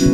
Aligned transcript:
You're 0.00 0.08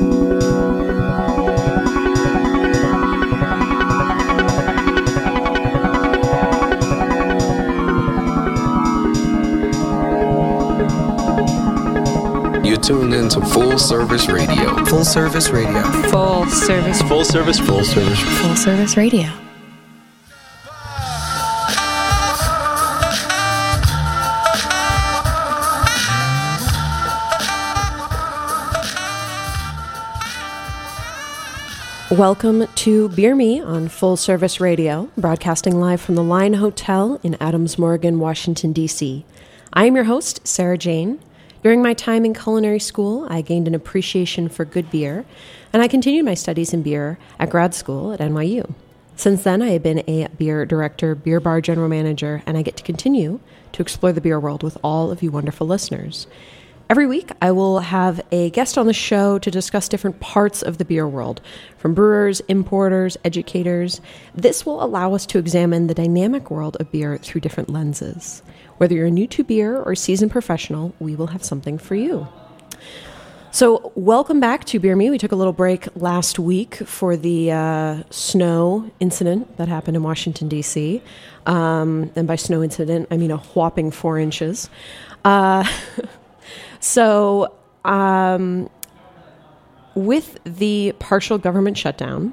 tuned 12.79 13.15
into 13.15 13.41
Full 13.41 13.79
Service 13.79 14.29
Radio. 14.29 14.85
Full 14.87 15.05
Service 15.05 15.51
Radio. 15.51 15.83
Full 16.11 16.47
service. 16.47 17.01
Full 17.03 17.25
service, 17.25 17.61
full 17.61 17.85
service. 17.85 18.21
Full 18.41 18.57
service 18.57 18.97
radio. 18.97 19.46
Welcome 32.17 32.67
to 32.67 33.11
Beer 33.11 33.35
Me 33.35 33.61
on 33.61 33.89
Full 33.89 34.17
Service 34.17 34.59
Radio, 34.59 35.11
broadcasting 35.19 35.79
live 35.79 36.01
from 36.01 36.15
the 36.15 36.23
Line 36.23 36.55
Hotel 36.55 37.21
in 37.23 37.37
Adams 37.43 37.79
Morgan, 37.79 38.19
Washington, 38.19 38.73
D.C. 38.73 39.27
I 39.75 39.85
am 39.85 39.95
your 39.95 40.05
host, 40.05 40.47
Sarah 40.47 40.79
Jane. 40.79 41.21
During 41.63 41.83
my 41.83 41.93
time 41.93 42.25
in 42.25 42.33
culinary 42.33 42.79
school, 42.79 43.27
I 43.29 43.43
gained 43.43 43.69
an 43.69 43.75
appreciation 43.75 44.49
for 44.49 44.65
good 44.65 44.91
beer, 44.91 45.27
and 45.75 45.83
I 45.83 45.89
continued 45.89 46.25
my 46.25 46.33
studies 46.33 46.73
in 46.73 46.83
beer 46.83 47.19
at 47.39 47.51
grad 47.51 47.75
school 47.75 48.15
at 48.15 48.21
NYU. 48.21 48.73
Since 49.17 49.45
then, 49.45 49.61
I 49.61 49.69
have 49.73 49.83
been 49.83 50.03
a 50.09 50.29
beer 50.39 50.65
director, 50.65 51.15
beer 51.15 51.39
bar 51.39 51.61
general 51.61 51.91
manager, 51.91 52.43
and 52.47 52.57
I 52.57 52.63
get 52.63 52.79
to 52.79 52.83
continue 52.83 53.41
to 53.73 53.83
explore 53.83 54.15
the 54.15 54.23
beer 54.23 54.41
world 54.41 54.63
with 54.63 54.79
all 54.83 55.11
of 55.11 55.23
you 55.23 55.31
wonderful 55.31 55.67
listeners. 55.67 56.27
Every 56.89 57.09
week, 57.09 57.33
I 57.43 57.51
will 57.51 57.81
have 57.81 58.21
a 58.31 58.51
guest 58.51 58.79
on 58.79 58.87
the 58.87 58.93
show 58.93 59.41
to 59.41 59.51
discuss 59.51 59.89
different 59.89 60.21
parts 60.21 60.63
of 60.63 60.79
the 60.79 60.85
beer 60.85 61.09
world, 61.09 61.41
from 61.79 61.95
brewers, 61.95 62.39
importers, 62.43 63.17
educators. 63.25 64.01
This 64.37 64.65
will 64.65 64.81
allow 64.81 65.13
us 65.13 65.27
to 65.27 65.39
examine 65.39 65.89
the 65.89 65.95
dynamic 65.95 66.49
world 66.49 66.77
of 66.79 66.93
beer 66.93 67.19
through 67.19 67.41
different 67.41 67.71
lenses. 67.71 68.41
Whether 68.77 68.95
you're 68.95 69.11
new 69.11 69.27
to 69.27 69.43
beer 69.43 69.77
or 69.83 69.97
seasoned 69.97 70.31
professional, 70.31 70.95
we 71.01 71.17
will 71.17 71.27
have 71.29 71.43
something 71.43 71.77
for 71.77 71.97
you. 71.97 72.29
So, 73.51 73.91
welcome 73.97 74.39
back 74.39 74.65
to 74.67 74.79
Beer 74.79 74.95
Me. 74.95 75.11
We 75.11 75.19
took 75.19 75.33
a 75.33 75.37
little 75.37 75.53
break 75.53 75.89
last 75.97 76.39
week 76.39 76.77
for 76.77 77.17
the 77.17 77.51
uh, 77.51 78.03
snow 78.11 78.89
incident 79.01 79.57
that 79.57 79.67
happened 79.67 79.97
in 79.97 80.05
Washington, 80.05 80.47
D.C. 80.47 81.03
Um, 81.47 82.13
and 82.15 82.29
by 82.29 82.37
snow 82.37 82.63
incident, 82.63 83.09
I 83.11 83.17
mean 83.17 83.33
a 83.33 83.39
whopping 83.39 83.91
four 83.91 84.21
inches. 84.21 84.71
Uh, 85.25 85.69
so, 86.87 87.53
um, 87.85 88.71
with 89.97 90.39
the 90.45 90.95
partial 91.01 91.37
government 91.37 91.77
shutdown, 91.77 92.33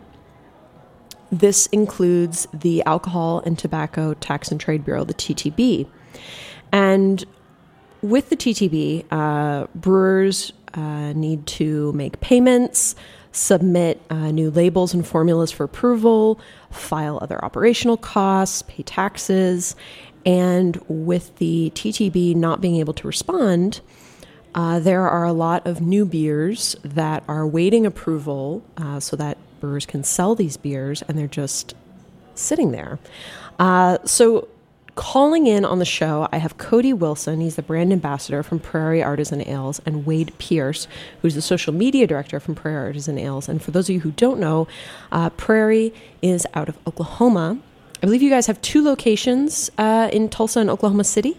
this 1.31 1.65
includes 1.67 2.47
the 2.53 2.83
Alcohol 2.83 3.41
and 3.47 3.57
Tobacco 3.57 4.13
Tax 4.13 4.51
and 4.51 4.61
Trade 4.61 4.85
Bureau, 4.85 5.05
the 5.05 5.15
TTB. 5.15 5.87
And 6.71 7.25
with 8.03 8.29
the 8.29 8.37
TTB, 8.37 9.05
uh, 9.09 9.65
brewers 9.73 10.53
uh, 10.75 11.13
need 11.13 11.47
to 11.47 11.91
make 11.93 12.19
payments, 12.19 12.95
submit 13.31 14.03
uh, 14.11 14.29
new 14.29 14.51
labels 14.51 14.93
and 14.93 15.05
formulas 15.05 15.51
for 15.51 15.63
approval, 15.63 16.39
file 16.69 17.17
other 17.23 17.43
operational 17.43 17.97
costs, 17.97 18.61
pay 18.67 18.83
taxes. 18.83 19.75
And 20.27 20.79
with 20.87 21.35
the 21.37 21.71
TTB 21.73 22.35
not 22.35 22.61
being 22.61 22.75
able 22.75 22.93
to 22.93 23.07
respond, 23.07 23.81
uh, 24.55 24.79
there 24.79 25.07
are 25.07 25.23
a 25.23 25.33
lot 25.33 25.65
of 25.65 25.81
new 25.81 26.05
beers 26.05 26.75
that 26.83 27.23
are 27.27 27.45
waiting 27.47 27.85
approval 27.85 28.63
uh, 28.77 28.99
so 28.99 29.15
that 29.15 29.37
brewers 29.59 29.85
can 29.85 30.03
sell 30.03 30.35
these 30.35 30.57
beers, 30.57 31.01
and 31.03 31.17
they're 31.17 31.27
just 31.27 31.73
sitting 32.35 32.71
there. 32.71 32.99
Uh, 33.59 33.97
so 34.05 34.47
Calling 34.95 35.47
in 35.47 35.65
on 35.65 35.79
the 35.79 35.85
show, 35.85 36.27
I 36.31 36.37
have 36.37 36.59
Cody 36.59 36.93
Wilson. 36.93 37.41
He's 37.41 37.55
the 37.55 37.63
brand 37.63 37.91
ambassador 37.91 38.43
from 38.43 38.59
Prairie 38.59 39.01
Artisan 39.01 39.41
Ales, 39.47 39.81
and 39.87 40.05
Wade 40.05 40.31
Pierce, 40.37 40.87
who's 41.23 41.33
the 41.33 41.41
social 41.41 41.73
media 41.73 42.05
director 42.05 42.39
from 42.39 42.53
Prairie 42.53 42.85
Artisan 42.85 43.17
Ales. 43.17 43.49
And 43.49 43.59
for 43.59 43.71
those 43.71 43.89
of 43.89 43.95
you 43.95 44.01
who 44.01 44.11
don't 44.11 44.39
know, 44.39 44.67
uh, 45.11 45.31
Prairie 45.31 45.95
is 46.21 46.45
out 46.53 46.69
of 46.69 46.77
Oklahoma. 46.85 47.57
I 47.97 48.05
believe 48.05 48.21
you 48.21 48.29
guys 48.29 48.45
have 48.45 48.61
two 48.61 48.83
locations 48.83 49.71
uh, 49.79 50.09
in 50.13 50.29
Tulsa 50.29 50.59
and 50.59 50.69
Oklahoma 50.69 51.05
City. 51.05 51.37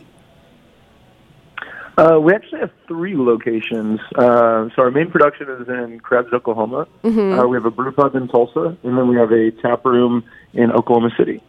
Uh, 1.97 2.19
we 2.21 2.32
actually 2.32 2.60
have 2.60 2.72
three 2.88 3.16
locations. 3.16 4.00
Uh, 4.16 4.69
so 4.75 4.82
our 4.82 4.91
main 4.91 5.10
production 5.10 5.49
is 5.49 5.69
in 5.69 6.00
Krebs, 6.00 6.32
Oklahoma. 6.32 6.88
Mm-hmm. 7.05 7.38
Uh, 7.38 7.47
we 7.47 7.56
have 7.56 7.66
a 7.66 7.71
brew 7.71 7.93
pub 7.93 8.16
in 8.16 8.27
Tulsa, 8.28 8.77
and 8.82 8.99
then 8.99 9.09
we 9.09 9.16
have 9.16 9.31
a 9.31 9.50
tap 9.50 9.84
room 9.84 10.25
in 10.53 10.72
Oklahoma 10.72 11.10
City. 11.16 11.43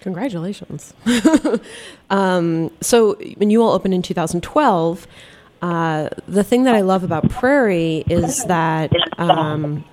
Congratulations. 0.00 0.94
um, 2.10 2.70
so, 2.80 3.14
when 3.36 3.50
you 3.50 3.62
all 3.62 3.72
opened 3.72 3.94
in 3.94 4.02
2012, 4.02 5.06
uh, 5.60 6.08
the 6.28 6.44
thing 6.44 6.64
that 6.64 6.76
I 6.76 6.82
love 6.82 7.02
about 7.02 7.28
Prairie 7.28 8.04
is 8.08 8.44
that 8.44 8.92
um, 9.18 9.84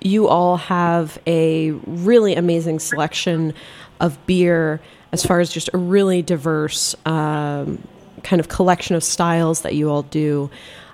you 0.00 0.28
all 0.28 0.56
have 0.56 1.18
a 1.26 1.72
really 1.72 2.36
amazing 2.36 2.78
selection 2.78 3.54
of 4.00 4.24
beer 4.26 4.80
as 5.10 5.26
far 5.26 5.40
as 5.40 5.52
just 5.52 5.70
a 5.74 5.78
really 5.78 6.22
diverse 6.22 6.94
um, 7.06 7.82
kind 8.24 8.40
of 8.40 8.48
collection 8.48 8.96
of 8.96 9.04
styles 9.04 9.60
that 9.60 9.74
you 9.74 9.90
all 9.90 10.02
do, 10.02 10.50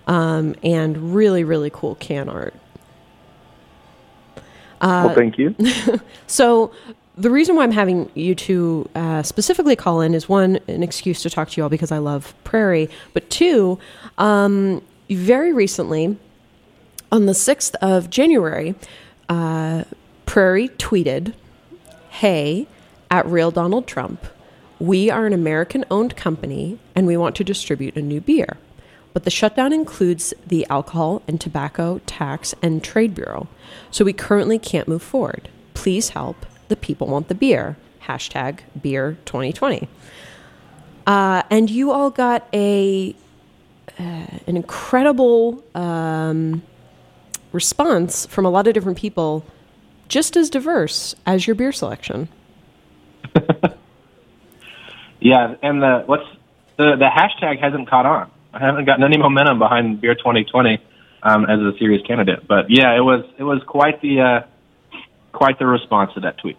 um, 0.07 0.55
and 0.63 1.15
really, 1.15 1.45
really 1.45 1.71
cool 1.71 1.95
can 1.95 2.29
art. 2.29 2.55
Uh, 4.81 5.05
well, 5.07 5.15
thank 5.15 5.39
you. 5.39 5.55
So, 6.27 6.73
the 7.17 7.31
reason 7.31 7.57
why 7.57 7.65
I'm 7.65 7.73
having 7.73 8.11
you 8.15 8.35
two 8.35 8.89
uh, 8.95 9.23
specifically 9.23 9.77
call 9.77 10.01
in 10.01 10.15
is 10.15 10.29
one, 10.29 10.59
an 10.69 10.83
excuse 10.83 11.23
to 11.23 11.31
talk 11.31 11.51
to 11.51 11.57
you 11.57 11.65
all 11.65 11.69
because 11.69 11.93
I 11.93 11.99
love 11.99 12.35
Prairie, 12.45 12.89
but 13.13 13.29
two, 13.29 13.79
um, 14.17 14.83
very 15.11 15.53
recently, 15.53 16.17
on 17.13 17.27
the 17.27 17.33
6th 17.33 17.75
of 17.83 18.11
January, 18.11 18.75
uh, 19.29 19.85
Prairie 20.25 20.69
tweeted, 20.69 21.35
Hey, 22.09 22.69
at 23.11 23.27
Real 23.27 23.51
Donald 23.51 23.87
Trump, 23.87 24.25
we 24.79 25.11
are 25.11 25.27
an 25.27 25.33
American 25.33 25.85
owned 25.91 26.17
company 26.17 26.79
and 27.01 27.07
we 27.07 27.17
want 27.17 27.35
to 27.35 27.43
distribute 27.43 27.97
a 27.97 28.03
new 28.03 28.21
beer. 28.21 28.59
But 29.15 29.25
the 29.25 29.31
shutdown 29.31 29.73
includes 29.73 30.35
the 30.47 30.67
Alcohol 30.69 31.23
and 31.27 31.41
Tobacco 31.41 32.03
Tax 32.05 32.55
and 32.61 32.85
Trade 32.85 33.15
Bureau. 33.15 33.49
So 33.91 34.05
we 34.05 34.13
currently 34.13 34.59
can't 34.59 34.87
move 34.87 35.03
forward. 35.03 35.49
Please 35.73 36.11
help. 36.11 36.45
The 36.69 36.77
people 36.77 37.07
want 37.07 37.29
the 37.29 37.35
beer. 37.35 37.79
Hashtag 38.03 38.59
beer 38.83 39.17
2020. 39.25 39.89
Uh, 41.07 41.43
and 41.49 41.71
you 41.71 41.91
all 41.91 42.11
got 42.11 42.47
a 42.53 43.17
uh, 43.99 44.27
an 44.47 44.57
incredible 44.59 45.65
um, 45.75 46.63
response 47.53 48.27
from 48.27 48.45
a 48.45 48.51
lot 48.51 48.67
of 48.67 48.75
different 48.75 48.99
people, 48.99 49.43
just 50.09 50.37
as 50.37 50.51
diverse 50.51 51.15
as 51.25 51.47
your 51.47 51.57
beer 51.57 51.73
selection. 51.73 52.29
Yeah, 55.21 55.55
and 55.63 55.83
the 55.83 56.03
what's 56.07 56.27
the 56.81 56.97
the 56.97 57.09
hashtag 57.09 57.61
hasn't 57.61 57.89
caught 57.91 58.07
on. 58.07 58.31
I 58.55 58.59
haven't 58.59 58.87
gotten 58.87 59.05
any 59.05 59.19
momentum 59.19 59.59
behind 59.59 60.01
Beer 60.01 60.15
2020 60.15 60.79
um, 61.23 61.45
as 61.45 61.61
a 61.61 61.77
serious 61.79 62.03
candidate. 62.07 62.49
But 62.49 62.71
yeah, 62.71 62.97
it 62.97 63.01
was 63.01 63.25
it 63.39 63.45
was 63.45 63.63
quite 63.67 64.01
the 64.01 64.21
uh, 64.21 64.99
quite 65.33 65.59
the 65.59 65.67
response 65.67 66.15
to 66.15 66.21
that 66.21 66.39
tweet. 66.39 66.57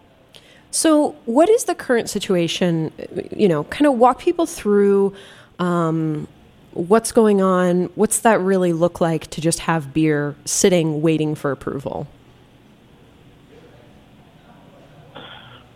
So, 0.70 1.16
what 1.26 1.50
is 1.50 1.64
the 1.64 1.74
current 1.74 2.08
situation? 2.08 2.92
You 3.30 3.48
know, 3.48 3.64
kind 3.64 3.86
of 3.86 3.94
walk 3.94 4.20
people 4.20 4.46
through 4.46 5.12
um, 5.58 6.28
what's 6.72 7.10
going 7.10 7.42
on. 7.42 7.86
What's 7.96 8.20
that 8.20 8.40
really 8.40 8.72
look 8.72 9.00
like 9.00 9.26
to 9.30 9.40
just 9.40 9.58
have 9.60 9.92
beer 9.92 10.36
sitting 10.44 11.02
waiting 11.02 11.34
for 11.34 11.50
approval? 11.50 12.06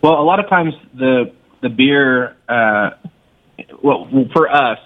Well, 0.01 0.21
a 0.21 0.23
lot 0.23 0.39
of 0.39 0.47
times 0.49 0.73
the 0.93 1.33
the 1.61 1.69
beer, 1.69 2.35
uh, 2.47 2.91
well, 3.81 4.07
for 4.33 4.49
us, 4.49 4.79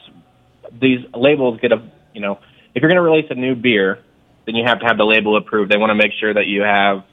these 0.79 0.99
labels 1.13 1.59
get 1.59 1.71
a 1.71 1.81
you 2.13 2.21
know, 2.21 2.39
if 2.73 2.81
you're 2.81 2.89
going 2.89 2.95
to 2.95 3.01
release 3.01 3.29
a 3.29 3.35
new 3.35 3.55
beer, 3.55 3.99
then 4.45 4.55
you 4.55 4.63
have 4.65 4.79
to 4.79 4.85
have 4.85 4.97
the 4.97 5.05
label 5.05 5.37
approved. 5.37 5.71
They 5.71 5.77
want 5.77 5.91
to 5.91 5.95
make 5.95 6.11
sure 6.19 6.33
that 6.33 6.47
you 6.47 6.61
have, 6.61 7.03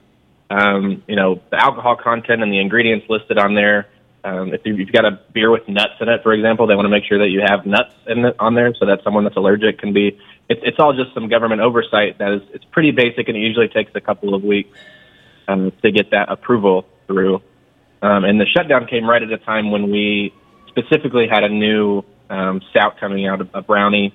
um, 0.51 1.03
you 1.07 1.17
know, 1.17 1.41
the 1.51 1.63
alcohol 1.63 1.97
content 1.97 2.43
and 2.43 2.53
the 2.53 2.59
ingredients 2.59 3.07
listed 3.09 3.39
on 3.39 3.55
there. 3.55 3.89
Um, 4.25 4.53
if 4.53 4.63
you've 4.65 4.93
got 4.93 5.05
a 5.05 5.21
beer 5.33 5.51
with 5.51 5.69
nuts 5.69 5.95
in 6.01 6.09
it, 6.09 6.23
for 6.23 6.33
example, 6.33 6.67
they 6.67 6.75
want 6.75 6.87
to 6.87 6.91
make 6.91 7.05
sure 7.05 7.19
that 7.19 7.29
you 7.29 7.41
have 7.47 7.65
nuts 7.65 7.95
in 8.07 8.25
it 8.25 8.37
on 8.39 8.55
there, 8.55 8.75
so 8.75 8.87
that 8.87 9.03
someone 9.05 9.25
that's 9.25 9.37
allergic 9.37 9.79
can 9.79 9.93
be. 9.93 10.19
It's 10.49 10.61
it's 10.65 10.79
all 10.81 10.93
just 10.93 11.15
some 11.15 11.29
government 11.29 11.61
oversight 11.61 12.19
that 12.19 12.33
is 12.33 12.43
it's 12.53 12.65
pretty 12.65 12.91
basic, 12.91 13.29
and 13.29 13.37
it 13.37 13.41
usually 13.41 13.69
takes 13.69 13.93
a 13.95 14.01
couple 14.01 14.35
of 14.35 14.43
weeks 14.43 14.77
um, 15.47 15.73
to 15.83 15.93
get 15.93 16.11
that 16.11 16.31
approval 16.31 16.87
through. 17.07 17.37
Um, 18.03 18.25
and 18.25 18.41
the 18.41 18.47
shutdown 18.47 18.87
came 18.87 19.09
right 19.09 19.23
at 19.23 19.31
a 19.31 19.39
time 19.39 19.71
when 19.71 19.91
we 19.91 20.35
specifically 20.79 21.29
had 21.29 21.45
a 21.45 21.49
new 21.49 22.05
um, 22.31 22.61
stout 22.71 22.99
coming 22.99 23.27
out, 23.27 23.41
a 23.55 23.63
brownie, 23.63 24.15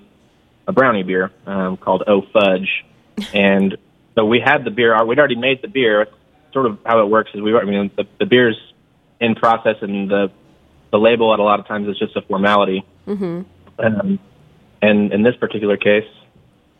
a 0.67 0.71
brownie 0.71 1.03
beer 1.03 1.31
um, 1.45 1.77
called 1.77 2.03
Oh 2.07 2.21
Fudge, 2.33 2.85
and 3.33 3.77
So 4.15 4.25
we 4.25 4.39
had 4.39 4.63
the 4.63 4.71
beer. 4.71 5.03
We'd 5.05 5.19
already 5.19 5.35
made 5.35 5.61
the 5.61 5.67
beer. 5.67 6.07
Sort 6.51 6.67
of 6.67 6.79
how 6.85 7.01
it 7.03 7.09
works 7.09 7.31
is 7.33 7.41
we. 7.41 7.55
I 7.55 7.63
mean, 7.63 7.89
the, 7.95 8.05
the 8.19 8.25
beer's 8.25 8.57
in 9.19 9.35
process, 9.35 9.77
and 9.81 10.09
the 10.09 10.31
the 10.91 10.99
label 10.99 11.33
at 11.33 11.39
a 11.39 11.43
lot 11.43 11.59
of 11.59 11.67
times 11.67 11.87
is 11.87 11.97
just 11.97 12.15
a 12.15 12.21
formality. 12.21 12.85
Mm-hmm. 13.07 13.41
Um, 13.79 14.19
and 14.81 15.11
in 15.11 15.23
this 15.23 15.35
particular 15.37 15.77
case, 15.77 16.07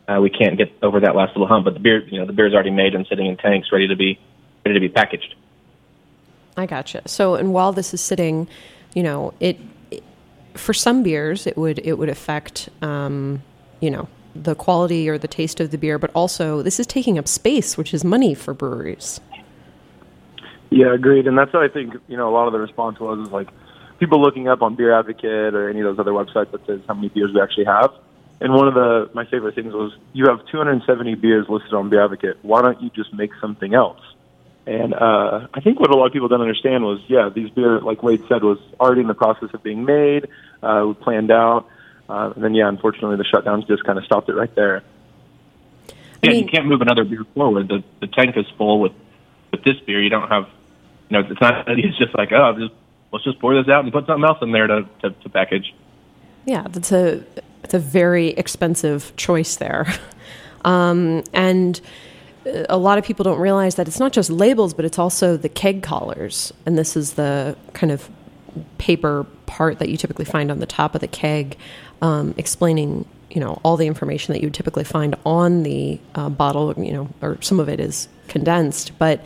uh, 0.06 0.20
we 0.20 0.30
can't 0.30 0.56
get 0.56 0.70
over 0.80 1.00
that 1.00 1.16
last 1.16 1.30
little 1.30 1.48
hump. 1.48 1.64
But 1.64 1.74
the 1.74 1.80
beer, 1.80 2.06
you 2.06 2.20
know, 2.20 2.26
the 2.26 2.32
beer's 2.32 2.54
already 2.54 2.70
made 2.70 2.94
and 2.94 3.04
sitting 3.08 3.26
in 3.26 3.36
tanks, 3.36 3.72
ready 3.72 3.88
to 3.88 3.96
be 3.96 4.20
ready 4.64 4.78
to 4.78 4.80
be 4.80 4.88
packaged. 4.88 5.34
I 6.56 6.66
gotcha. 6.66 7.02
So, 7.06 7.34
and 7.34 7.52
while 7.52 7.72
this 7.72 7.92
is 7.92 8.00
sitting, 8.00 8.46
you 8.94 9.02
know, 9.02 9.34
it, 9.40 9.58
it 9.58 9.58
for 10.54 10.72
some 10.72 11.02
beers 11.02 11.46
it 11.46 11.56
would 11.56 11.80
it 11.84 11.94
would 11.94 12.08
affect, 12.08 12.68
um, 12.82 13.42
you 13.80 13.90
know, 13.90 14.08
the 14.34 14.54
quality 14.54 15.08
or 15.08 15.18
the 15.18 15.28
taste 15.28 15.60
of 15.60 15.70
the 15.70 15.78
beer, 15.78 15.98
but 15.98 16.10
also 16.14 16.62
this 16.62 16.80
is 16.80 16.86
taking 16.86 17.18
up 17.18 17.28
space, 17.28 17.76
which 17.76 17.94
is 17.94 18.04
money 18.04 18.34
for 18.34 18.54
breweries. 18.54 19.20
Yeah, 20.70 20.92
agreed. 20.92 21.26
And 21.26 21.38
that's 21.38 21.52
what 21.52 21.62
I 21.62 21.68
think, 21.68 21.94
you 22.08 22.16
know, 22.16 22.28
a 22.28 22.34
lot 22.34 22.46
of 22.46 22.52
the 22.52 22.58
response 22.58 22.98
was 22.98 23.26
is 23.26 23.32
like 23.32 23.48
people 23.98 24.20
looking 24.20 24.48
up 24.48 24.62
on 24.62 24.74
Beer 24.74 24.98
Advocate 24.98 25.54
or 25.54 25.68
any 25.68 25.80
of 25.80 25.84
those 25.84 25.98
other 25.98 26.10
websites 26.10 26.50
that 26.50 26.66
says 26.66 26.80
how 26.88 26.94
many 26.94 27.08
beers 27.10 27.30
we 27.32 27.40
actually 27.40 27.66
have. 27.66 27.92
And 28.40 28.52
one 28.52 28.66
of 28.66 28.74
the 28.74 29.08
my 29.14 29.24
favorite 29.24 29.54
things 29.54 29.72
was 29.72 29.92
you 30.12 30.26
have 30.26 30.44
270 30.46 31.14
beers 31.14 31.46
listed 31.48 31.72
on 31.72 31.90
Beer 31.90 32.04
Advocate. 32.04 32.38
Why 32.42 32.62
don't 32.62 32.80
you 32.82 32.90
just 32.90 33.14
make 33.14 33.30
something 33.40 33.74
else? 33.74 34.00
And 34.66 34.94
uh, 34.94 35.48
I 35.52 35.60
think 35.60 35.78
what 35.78 35.90
a 35.90 35.96
lot 35.96 36.06
of 36.06 36.12
people 36.12 36.28
don't 36.28 36.40
understand 36.40 36.84
was, 36.84 37.00
yeah, 37.06 37.28
these 37.28 37.50
beer, 37.50 37.80
like 37.80 38.02
Wade 38.02 38.22
said, 38.28 38.42
was 38.42 38.58
already 38.80 39.02
in 39.02 39.08
the 39.08 39.14
process 39.14 39.50
of 39.52 39.62
being 39.62 39.84
made, 39.84 40.26
uh, 40.62 40.94
planned 40.94 41.30
out, 41.30 41.66
uh, 42.08 42.32
and 42.34 42.42
then 42.42 42.54
yeah, 42.54 42.68
unfortunately, 42.68 43.16
the 43.16 43.24
shutdowns 43.24 43.66
just 43.66 43.84
kind 43.84 43.98
of 43.98 44.04
stopped 44.04 44.28
it 44.28 44.34
right 44.34 44.54
there. 44.54 44.82
Yeah, 46.22 46.30
mean, 46.30 46.44
you 46.44 46.50
can't 46.50 46.66
move 46.66 46.80
another 46.80 47.04
beer 47.04 47.24
forward. 47.34 47.68
The 47.68 47.82
the 48.00 48.06
tank 48.06 48.36
is 48.36 48.46
full 48.56 48.80
with 48.80 48.92
with 49.50 49.64
this 49.64 49.78
beer. 49.80 50.02
You 50.02 50.10
don't 50.10 50.28
have, 50.28 50.48
you 51.08 51.20
know, 51.20 51.28
it's 51.28 51.40
not. 51.40 51.68
It's 51.78 51.98
just 51.98 52.14
like, 52.14 52.32
oh, 52.32 52.54
just 52.58 52.74
let's 53.12 53.24
just 53.24 53.38
pour 53.40 53.54
this 53.54 53.70
out 53.70 53.84
and 53.84 53.92
put 53.92 54.06
something 54.06 54.24
else 54.24 54.38
in 54.42 54.52
there 54.52 54.66
to 54.66 54.88
to, 55.02 55.10
to 55.10 55.28
package. 55.28 55.74
Yeah, 56.46 56.66
that's 56.68 56.92
a 56.92 57.24
it's 57.62 57.74
a 57.74 57.78
very 57.78 58.28
expensive 58.28 59.14
choice 59.16 59.56
there, 59.56 59.86
um, 60.64 61.22
and 61.32 61.80
a 62.46 62.76
lot 62.76 62.98
of 62.98 63.04
people 63.04 63.24
don't 63.24 63.38
realize 63.38 63.76
that 63.76 63.88
it's 63.88 63.98
not 63.98 64.12
just 64.12 64.30
labels, 64.30 64.74
but 64.74 64.84
it's 64.84 64.98
also 64.98 65.36
the 65.36 65.48
keg 65.48 65.82
collars. 65.82 66.52
And 66.66 66.76
this 66.76 66.96
is 66.96 67.14
the 67.14 67.56
kind 67.72 67.90
of 67.90 68.08
paper 68.78 69.26
part 69.46 69.78
that 69.78 69.88
you 69.88 69.96
typically 69.96 70.24
find 70.24 70.50
on 70.50 70.58
the 70.58 70.66
top 70.66 70.94
of 70.94 71.00
the 71.00 71.08
keg, 71.08 71.56
um, 72.02 72.34
explaining 72.36 73.06
you 73.30 73.40
know 73.40 73.60
all 73.64 73.76
the 73.76 73.86
information 73.86 74.32
that 74.32 74.40
you 74.40 74.46
would 74.46 74.54
typically 74.54 74.84
find 74.84 75.16
on 75.24 75.62
the 75.62 75.98
uh, 76.14 76.28
bottle. 76.28 76.72
You 76.76 76.92
know, 76.92 77.08
or 77.22 77.38
some 77.40 77.60
of 77.60 77.68
it 77.68 77.80
is 77.80 78.08
condensed, 78.28 78.92
but 78.98 79.24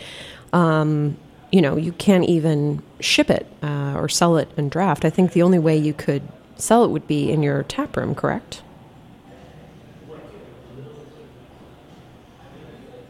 um, 0.52 1.16
you 1.52 1.60
know 1.60 1.76
you 1.76 1.92
can't 1.92 2.24
even 2.24 2.82
ship 3.00 3.30
it 3.30 3.46
uh, 3.62 3.94
or 3.96 4.08
sell 4.08 4.36
it 4.36 4.50
in 4.56 4.68
draft. 4.68 5.04
I 5.04 5.10
think 5.10 5.32
the 5.32 5.42
only 5.42 5.58
way 5.58 5.76
you 5.76 5.92
could 5.92 6.22
sell 6.56 6.84
it 6.84 6.90
would 6.90 7.06
be 7.06 7.30
in 7.30 7.42
your 7.42 7.62
tap 7.64 7.96
room, 7.96 8.14
correct? 8.14 8.62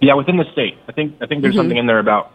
Yeah, 0.01 0.15
within 0.15 0.37
the 0.37 0.51
state. 0.53 0.79
I 0.89 0.93
think 0.93 1.17
I 1.21 1.27
think 1.27 1.43
there's 1.43 1.55
mm-hmm. 1.55 1.61
something 1.61 1.77
in 1.77 1.87
there 1.87 1.99
about 1.99 2.33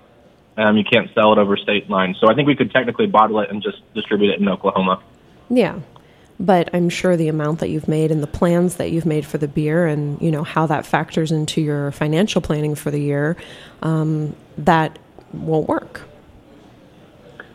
um, 0.57 0.77
you 0.77 0.83
can't 0.83 1.09
sell 1.13 1.33
it 1.33 1.39
over 1.39 1.57
state 1.57 1.89
lines. 1.89 2.17
So 2.19 2.29
I 2.29 2.35
think 2.35 2.47
we 2.47 2.55
could 2.55 2.71
technically 2.71 3.07
bottle 3.07 3.39
it 3.39 3.49
and 3.49 3.61
just 3.61 3.81
distribute 3.93 4.31
it 4.31 4.39
in 4.39 4.47
Oklahoma. 4.47 5.01
Yeah. 5.49 5.79
But 6.39 6.73
I'm 6.73 6.89
sure 6.89 7.15
the 7.15 7.27
amount 7.27 7.59
that 7.59 7.69
you've 7.69 7.87
made 7.87 8.11
and 8.11 8.21
the 8.21 8.27
plans 8.27 8.75
that 8.75 8.91
you've 8.91 9.05
made 9.05 9.25
for 9.25 9.37
the 9.37 9.47
beer 9.47 9.85
and, 9.85 10.21
you 10.21 10.31
know, 10.31 10.43
how 10.43 10.65
that 10.65 10.85
factors 10.85 11.31
into 11.31 11.61
your 11.61 11.91
financial 11.91 12.41
planning 12.41 12.75
for 12.75 12.91
the 12.91 12.99
year, 12.99 13.37
um, 13.81 14.35
that 14.57 14.99
won't 15.31 15.67
work. 15.67 16.01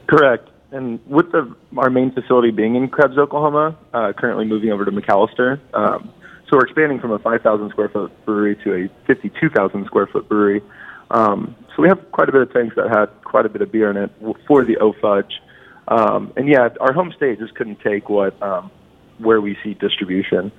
Correct. 0.07 0.49
And 0.71 1.01
with 1.07 1.33
the, 1.33 1.55
our 1.77 1.91
main 1.91 2.13
facility 2.13 2.51
being 2.51 2.77
in 2.77 2.89
Krebs, 2.89 3.19
Oklahoma, 3.19 3.77
uh, 3.93 4.13
currently 4.13 4.45
moving 4.45 4.71
over 4.71 4.85
to 4.85 4.91
McAlester, 4.91 5.59
um, 5.75 6.13
so 6.49 6.57
we're 6.57 6.65
expanding 6.65 6.99
from 6.99 7.13
a 7.13 7.19
5,000 7.19 7.71
square 7.71 7.89
foot 7.89 8.13
brewery 8.25 8.57
to 8.65 8.75
a 8.75 9.07
52,000 9.07 9.85
square 9.87 10.07
foot 10.07 10.29
brewery. 10.29 10.63
Um, 11.11 11.55
so 11.75 11.83
we 11.83 11.89
have 11.89 12.11
quite 12.13 12.29
a 12.29 12.33
bit 12.33 12.43
of 12.43 12.53
tanks 12.53 12.77
that 12.77 12.89
had 12.89 13.07
quite 13.25 13.47
a 13.47 13.49
bit 13.49 13.63
of 13.63 13.71
beer 13.71 13.91
in 13.91 13.97
it 13.97 14.11
for 14.47 14.65
the 14.65 14.79
O 14.79 14.93
Fudge. 14.93 15.41
Um, 15.89 16.33
and 16.37 16.49
yeah, 16.49 16.69
our 16.81 16.93
home 16.93 17.13
state 17.17 17.39
just 17.39 17.55
couldn't 17.55 17.81
take 17.81 18.09
what 18.09 18.41
um, 18.43 18.71
where 19.19 19.41
we 19.41 19.57
see 19.63 19.75
distribution. 19.75 20.53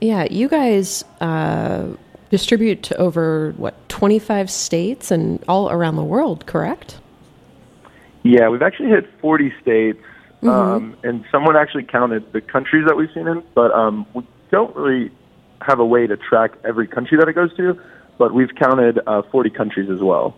Yeah, 0.00 0.26
you 0.30 0.48
guys 0.48 1.04
uh, 1.20 1.88
distribute 2.30 2.82
to 2.84 2.96
over 2.96 3.52
what 3.56 3.88
25 3.88 4.50
states 4.50 5.10
and 5.10 5.42
all 5.46 5.70
around 5.70 5.96
the 5.96 6.04
world, 6.04 6.46
correct? 6.46 6.98
Yeah, 8.22 8.48
we've 8.48 8.62
actually 8.62 8.88
hit 8.88 9.08
40 9.20 9.52
states, 9.60 9.98
mm-hmm. 10.42 10.48
um, 10.48 10.96
and 11.02 11.24
someone 11.30 11.56
actually 11.56 11.84
counted 11.84 12.32
the 12.32 12.40
countries 12.40 12.84
that 12.86 12.96
we've 12.96 13.10
seen 13.12 13.28
in, 13.28 13.42
but 13.54 13.72
um, 13.72 14.06
we 14.14 14.24
don't 14.52 14.76
really 14.76 15.10
have 15.62 15.80
a 15.80 15.84
way 15.84 16.06
to 16.06 16.16
track 16.16 16.52
every 16.64 16.86
country 16.86 17.18
that 17.18 17.28
it 17.28 17.32
goes 17.32 17.52
to, 17.56 17.80
but 18.18 18.32
we've 18.32 18.54
counted 18.54 19.00
uh, 19.06 19.22
40 19.22 19.50
countries 19.50 19.90
as 19.90 20.00
well. 20.00 20.36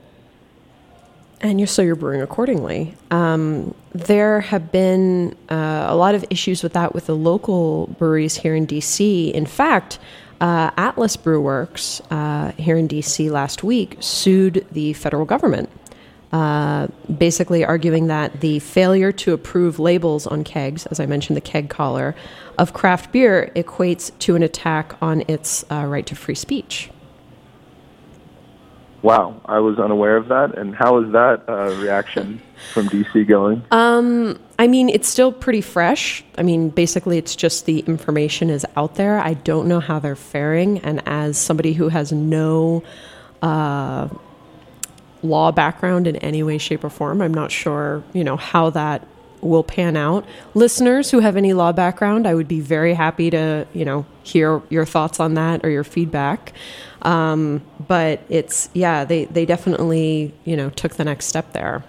And 1.41 1.61
you're 1.61 1.67
so 1.67 1.83
you're 1.83 1.97
brewing 1.97 2.23
accordingly. 2.23 2.95
Um, 3.11 3.75
there 3.93 4.41
have 4.41 4.73
been 4.73 5.37
uh, 5.51 5.87
a 5.89 5.97
lot 5.97 6.15
of 6.15 6.25
issues 6.31 6.63
with 6.63 6.73
that 6.73 6.95
with 6.95 7.07
the 7.07 7.17
local 7.17 7.89
breweries 7.99 8.37
here 8.37 8.55
in 8.55 8.67
DC. 8.67 9.31
In 9.33 9.45
fact, 9.45 9.99
uh, 10.41 10.71
Atlas 10.79 11.17
Brew 11.17 11.43
Works 11.43 12.01
uh, 12.11 12.53
here 12.53 12.77
in 12.77 12.89
DC 12.89 13.31
last 13.31 13.63
week 13.63 13.97
sued 14.01 14.67
the 14.73 14.95
federal 14.95 15.27
government 15.27 15.69
uh, 16.35 16.89
basically 17.17 17.65
arguing 17.65 18.09
that 18.09 18.41
the 18.41 18.59
failure 18.59 19.13
to 19.13 19.33
approve 19.33 19.79
labels 19.79 20.27
on 20.27 20.43
kegs, 20.43 20.85
as 20.87 20.99
I 20.99 21.07
mentioned, 21.07 21.37
the 21.37 21.41
keg 21.41 21.71
collar, 21.71 22.17
of 22.59 22.73
craft 22.73 23.13
beer 23.13 23.51
equates 23.55 24.17
to 24.21 24.37
an 24.37 24.43
attack 24.43 24.97
on 25.03 25.23
its 25.29 25.65
uh, 25.71 25.85
right 25.87 26.07
to 26.07 26.15
free 26.15 26.35
speech. 26.35 26.91
Wow, 29.03 29.41
I 29.45 29.59
was 29.59 29.79
unaware 29.79 30.17
of 30.17 30.29
that. 30.29 30.57
And 30.57 30.75
how 30.75 30.99
is 31.03 31.13
that 31.13 31.45
uh, 31.47 31.77
reaction 31.83 32.41
from 32.73 32.89
DC 32.89 33.29
going? 33.29 33.63
Um, 33.71 34.39
I 34.59 34.67
mean, 34.67 34.89
it's 34.89 35.09
still 35.09 35.31
pretty 35.31 35.61
fresh. 35.61 36.25
I 36.39 36.43
mean, 36.43 36.71
basically, 36.71 37.19
it's 37.19 37.37
just 37.37 37.67
the 37.67 37.81
information 37.81 38.49
is 38.49 38.65
out 38.77 38.95
there. 38.95 39.19
I 39.19 39.35
don't 39.35 39.69
know 39.69 39.81
how 39.81 39.99
they're 39.99 40.17
faring. 40.17 40.79
And 40.79 41.03
as 41.07 41.37
somebody 41.37 41.75
who 41.75 41.91
has 41.91 42.13
no 42.13 42.83
uh, 43.43 44.09
law 45.25 45.51
background 45.51 46.07
in 46.07 46.17
any 46.17 46.43
way, 46.43 46.59
shape, 46.59 46.85
or 46.85 46.91
form. 46.91 47.21
I'm 47.21 47.35
not 47.35 47.51
sure, 47.51 48.05
you 48.13 48.23
know, 48.23 48.37
how 48.37 48.71
that 48.71 49.07
will 49.45 49.63
pan 49.63 49.97
out. 49.97 50.25
Listeners 50.55 51.11
who 51.11 51.21
have 51.21 51.37
any 51.37 51.53
law 51.53 51.73
background, 51.73 52.27
I 52.27 52.35
would 52.35 52.49
be 52.49 52.61
very 52.61 52.95
happy 52.95 53.31
to, 53.31 53.67
you 53.73 53.85
know, 53.85 54.07
hear 54.23 54.63
your 54.71 54.85
thoughts 54.85 55.21
on 55.21 55.35
that 55.35 55.65
or 55.65 55.71
your 55.71 55.85
feedback. 55.85 56.53
Um, 57.03 57.63
but 57.87 58.21
it's 58.29 58.71
yeah, 58.73 59.05
they 59.05 59.27
they 59.27 59.45
definitely 59.45 60.33
you 60.45 60.57
know 60.57 60.71
took 60.71 60.95
the 60.95 61.05
next 61.05 61.27
step 61.27 61.53
there. 61.53 61.85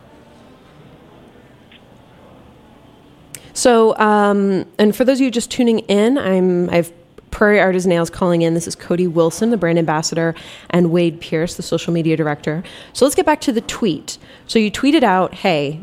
So, 3.53 3.97
um, 3.97 4.65
and 4.77 4.93
for 4.93 5.05
those 5.05 5.19
of 5.19 5.23
you 5.23 5.31
just 5.31 5.49
tuning 5.49 5.79
in, 5.79 6.17
I'm 6.17 6.69
I've 6.69 6.91
Prairie 7.35 7.59
Artisan 7.59 7.91
Ales 7.91 8.09
calling 8.09 8.43
in. 8.43 8.53
This 8.53 8.65
is 8.65 8.75
Cody 8.75 9.07
Wilson, 9.07 9.49
the 9.49 9.57
brand 9.57 9.77
ambassador, 9.77 10.33
and 10.69 10.89
Wade 10.89 11.19
Pierce, 11.19 11.55
the 11.55 11.63
social 11.63 11.91
media 11.91 12.15
director. 12.15 12.63
So 12.93 13.03
let's 13.03 13.13
get 13.13 13.25
back 13.25 13.41
to 13.41 13.51
the 13.51 13.59
tweet. 13.59 14.17
So 14.47 14.57
you 14.57 14.71
tweeted 14.71 15.03
out, 15.03 15.33
hey, 15.33 15.81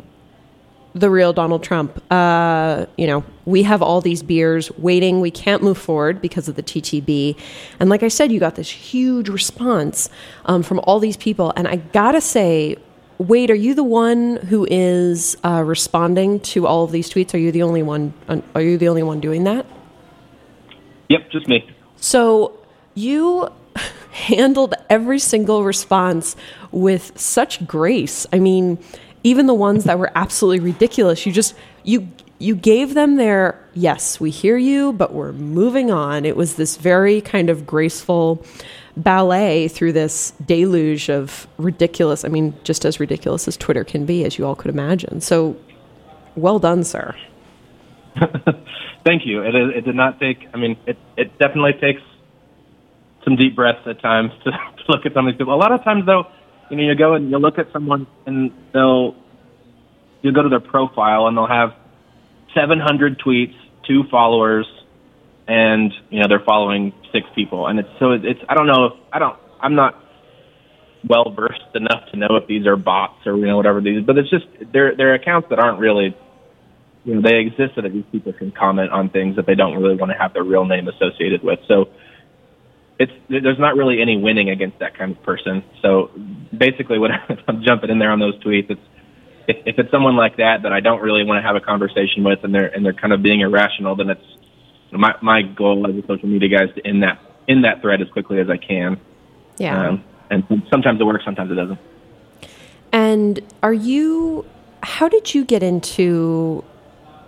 the 0.94 1.10
real 1.10 1.32
Donald 1.32 1.62
Trump. 1.62 2.02
Uh, 2.10 2.86
you 2.96 3.06
know, 3.06 3.24
we 3.44 3.62
have 3.62 3.82
all 3.82 4.00
these 4.00 4.22
beers 4.22 4.70
waiting. 4.78 5.20
We 5.20 5.30
can't 5.30 5.62
move 5.62 5.78
forward 5.78 6.20
because 6.20 6.48
of 6.48 6.56
the 6.56 6.62
TTB. 6.62 7.36
And 7.80 7.88
like 7.88 8.02
I 8.02 8.08
said, 8.08 8.30
you 8.30 8.38
got 8.40 8.56
this 8.56 8.70
huge 8.70 9.28
response 9.28 10.10
um, 10.44 10.62
from 10.62 10.80
all 10.80 11.00
these 11.00 11.16
people. 11.16 11.52
And 11.56 11.66
I 11.66 11.76
gotta 11.76 12.20
say, 12.20 12.76
Wade, 13.18 13.50
are 13.50 13.54
you 13.54 13.74
the 13.74 13.84
one 13.84 14.36
who 14.36 14.66
is 14.68 15.36
uh, 15.44 15.62
responding 15.64 16.40
to 16.40 16.66
all 16.66 16.84
of 16.84 16.90
these 16.90 17.08
tweets? 17.08 17.34
Are 17.34 17.38
you 17.38 17.52
the 17.52 17.62
only 17.62 17.82
one? 17.82 18.12
Are 18.54 18.62
you 18.62 18.76
the 18.76 18.88
only 18.88 19.02
one 19.02 19.20
doing 19.20 19.44
that? 19.44 19.64
Yep, 21.08 21.30
just 21.30 21.46
me. 21.46 21.68
So 21.96 22.58
you 22.94 23.48
handled 24.10 24.74
every 24.90 25.18
single 25.18 25.64
response 25.64 26.36
with 26.70 27.18
such 27.18 27.66
grace. 27.66 28.26
I 28.32 28.38
mean, 28.38 28.78
even 29.24 29.46
the 29.46 29.54
ones 29.54 29.84
that 29.84 29.98
were 29.98 30.10
absolutely 30.14 30.60
ridiculous, 30.60 31.26
you 31.26 31.32
just 31.32 31.54
you 31.84 32.08
you 32.38 32.56
gave 32.56 32.94
them 32.94 33.16
their 33.16 33.58
yes, 33.74 34.18
we 34.18 34.30
hear 34.30 34.56
you, 34.56 34.92
but 34.92 35.12
we're 35.14 35.32
moving 35.32 35.90
on. 35.90 36.24
It 36.24 36.36
was 36.36 36.56
this 36.56 36.76
very 36.76 37.20
kind 37.20 37.50
of 37.50 37.66
graceful 37.66 38.44
ballet 38.96 39.68
through 39.68 39.92
this 39.92 40.32
deluge 40.44 41.08
of 41.08 41.46
ridiculous, 41.56 42.24
I 42.24 42.28
mean, 42.28 42.54
just 42.64 42.84
as 42.84 43.00
ridiculous 43.00 43.48
as 43.48 43.56
Twitter 43.56 43.84
can 43.84 44.04
be, 44.04 44.24
as 44.24 44.38
you 44.38 44.46
all 44.46 44.54
could 44.54 44.70
imagine. 44.70 45.20
So 45.20 45.56
well 46.36 46.58
done, 46.58 46.84
sir. 46.84 47.14
Thank 49.04 49.24
you. 49.24 49.42
It, 49.42 49.54
it 49.54 49.84
did 49.84 49.94
not 49.94 50.20
take. 50.20 50.48
I 50.52 50.58
mean, 50.58 50.76
it 50.86 50.98
it 51.16 51.38
definitely 51.38 51.74
takes 51.80 52.02
some 53.24 53.36
deep 53.36 53.54
breaths 53.54 53.86
at 53.86 54.00
times 54.00 54.32
to, 54.44 54.50
to 54.50 54.84
look 54.88 55.06
at 55.06 55.14
some 55.14 55.26
of 55.26 55.32
these 55.32 55.38
people. 55.38 55.54
A 55.54 55.56
lot 55.56 55.72
of 55.72 55.82
times, 55.84 56.06
though, 56.06 56.26
you 56.72 56.78
know, 56.78 56.84
you 56.84 56.94
go 56.96 57.14
and 57.14 57.30
you 57.30 57.38
look 57.38 57.58
at 57.58 57.70
someone 57.70 58.06
and 58.24 58.50
they'll 58.72 59.14
you'll 60.22 60.32
go 60.32 60.42
to 60.42 60.48
their 60.48 60.60
profile 60.60 61.26
and 61.26 61.36
they'll 61.36 61.46
have 61.46 61.74
700 62.54 63.20
tweets, 63.20 63.54
two 63.86 64.04
followers, 64.10 64.66
and 65.46 65.92
you 66.08 66.20
know 66.20 66.28
they're 66.28 66.44
following 66.44 66.94
six 67.12 67.26
people, 67.34 67.66
and 67.66 67.78
it's 67.78 67.88
so 67.98 68.12
it's 68.12 68.40
I 68.48 68.54
don't 68.54 68.66
know 68.66 68.86
if 68.86 68.92
I 69.12 69.18
don't 69.18 69.38
I'm 69.60 69.74
not 69.74 70.02
well 71.06 71.34
versed 71.36 71.60
enough 71.74 72.10
to 72.12 72.16
know 72.16 72.36
if 72.40 72.46
these 72.46 72.66
are 72.66 72.76
bots 72.76 73.26
or 73.26 73.36
you 73.36 73.46
know 73.46 73.58
whatever 73.58 73.82
these, 73.82 74.02
but 74.04 74.16
it's 74.16 74.30
just 74.30 74.46
they're 74.72 74.96
they're 74.96 75.14
accounts 75.14 75.48
that 75.50 75.58
aren't 75.58 75.78
really 75.78 76.16
you 77.04 77.14
know 77.14 77.20
they 77.20 77.40
exist 77.40 77.74
so 77.74 77.82
that 77.82 77.92
these 77.92 78.04
people 78.10 78.32
can 78.32 78.50
comment 78.50 78.90
on 78.92 79.10
things 79.10 79.36
that 79.36 79.44
they 79.44 79.54
don't 79.54 79.76
really 79.76 79.96
want 79.96 80.10
to 80.10 80.16
have 80.16 80.32
their 80.32 80.44
real 80.44 80.64
name 80.64 80.88
associated 80.88 81.42
with. 81.42 81.58
So 81.68 81.90
it's 82.98 83.12
there's 83.28 83.58
not 83.58 83.76
really 83.76 84.00
any 84.00 84.16
winning 84.16 84.50
against 84.50 84.78
that 84.78 84.96
kind 84.96 85.16
of 85.16 85.22
person. 85.22 85.64
So 85.80 86.10
basically, 86.56 86.98
when 86.98 87.12
I'm 87.48 87.62
jumping 87.62 87.90
in 87.90 87.98
there 87.98 88.10
on 88.10 88.18
those 88.18 88.38
tweets, 88.42 88.70
it's 88.70 88.80
if, 89.48 89.56
if 89.66 89.78
it's 89.78 89.90
someone 89.90 90.16
like 90.16 90.36
that 90.36 90.62
that 90.62 90.72
I 90.72 90.80
don't 90.80 91.00
really 91.00 91.24
want 91.24 91.38
to 91.38 91.42
have 91.42 91.56
a 91.56 91.60
conversation 91.60 92.24
with, 92.24 92.44
and 92.44 92.54
they're 92.54 92.66
and 92.66 92.84
they're 92.84 92.92
kind 92.92 93.12
of 93.12 93.22
being 93.22 93.40
irrational, 93.40 93.96
then 93.96 94.10
it's 94.10 94.24
my 94.92 95.14
my 95.20 95.42
goal 95.42 95.86
as 95.88 95.96
a 95.96 96.06
social 96.06 96.28
media 96.28 96.58
guy 96.58 96.64
is 96.64 96.74
to 96.76 96.86
end 96.86 97.02
that 97.02 97.20
in 97.48 97.62
that 97.62 97.80
thread 97.80 98.00
as 98.00 98.08
quickly 98.10 98.38
as 98.38 98.48
I 98.48 98.56
can. 98.56 99.00
Yeah. 99.58 99.88
Um, 99.88 100.04
and 100.30 100.44
sometimes 100.70 101.00
it 101.00 101.04
works, 101.04 101.24
sometimes 101.24 101.50
it 101.50 101.56
doesn't. 101.56 101.78
And 102.92 103.40
are 103.62 103.72
you? 103.72 104.44
How 104.82 105.08
did 105.08 105.34
you 105.34 105.44
get 105.44 105.62
into 105.62 106.64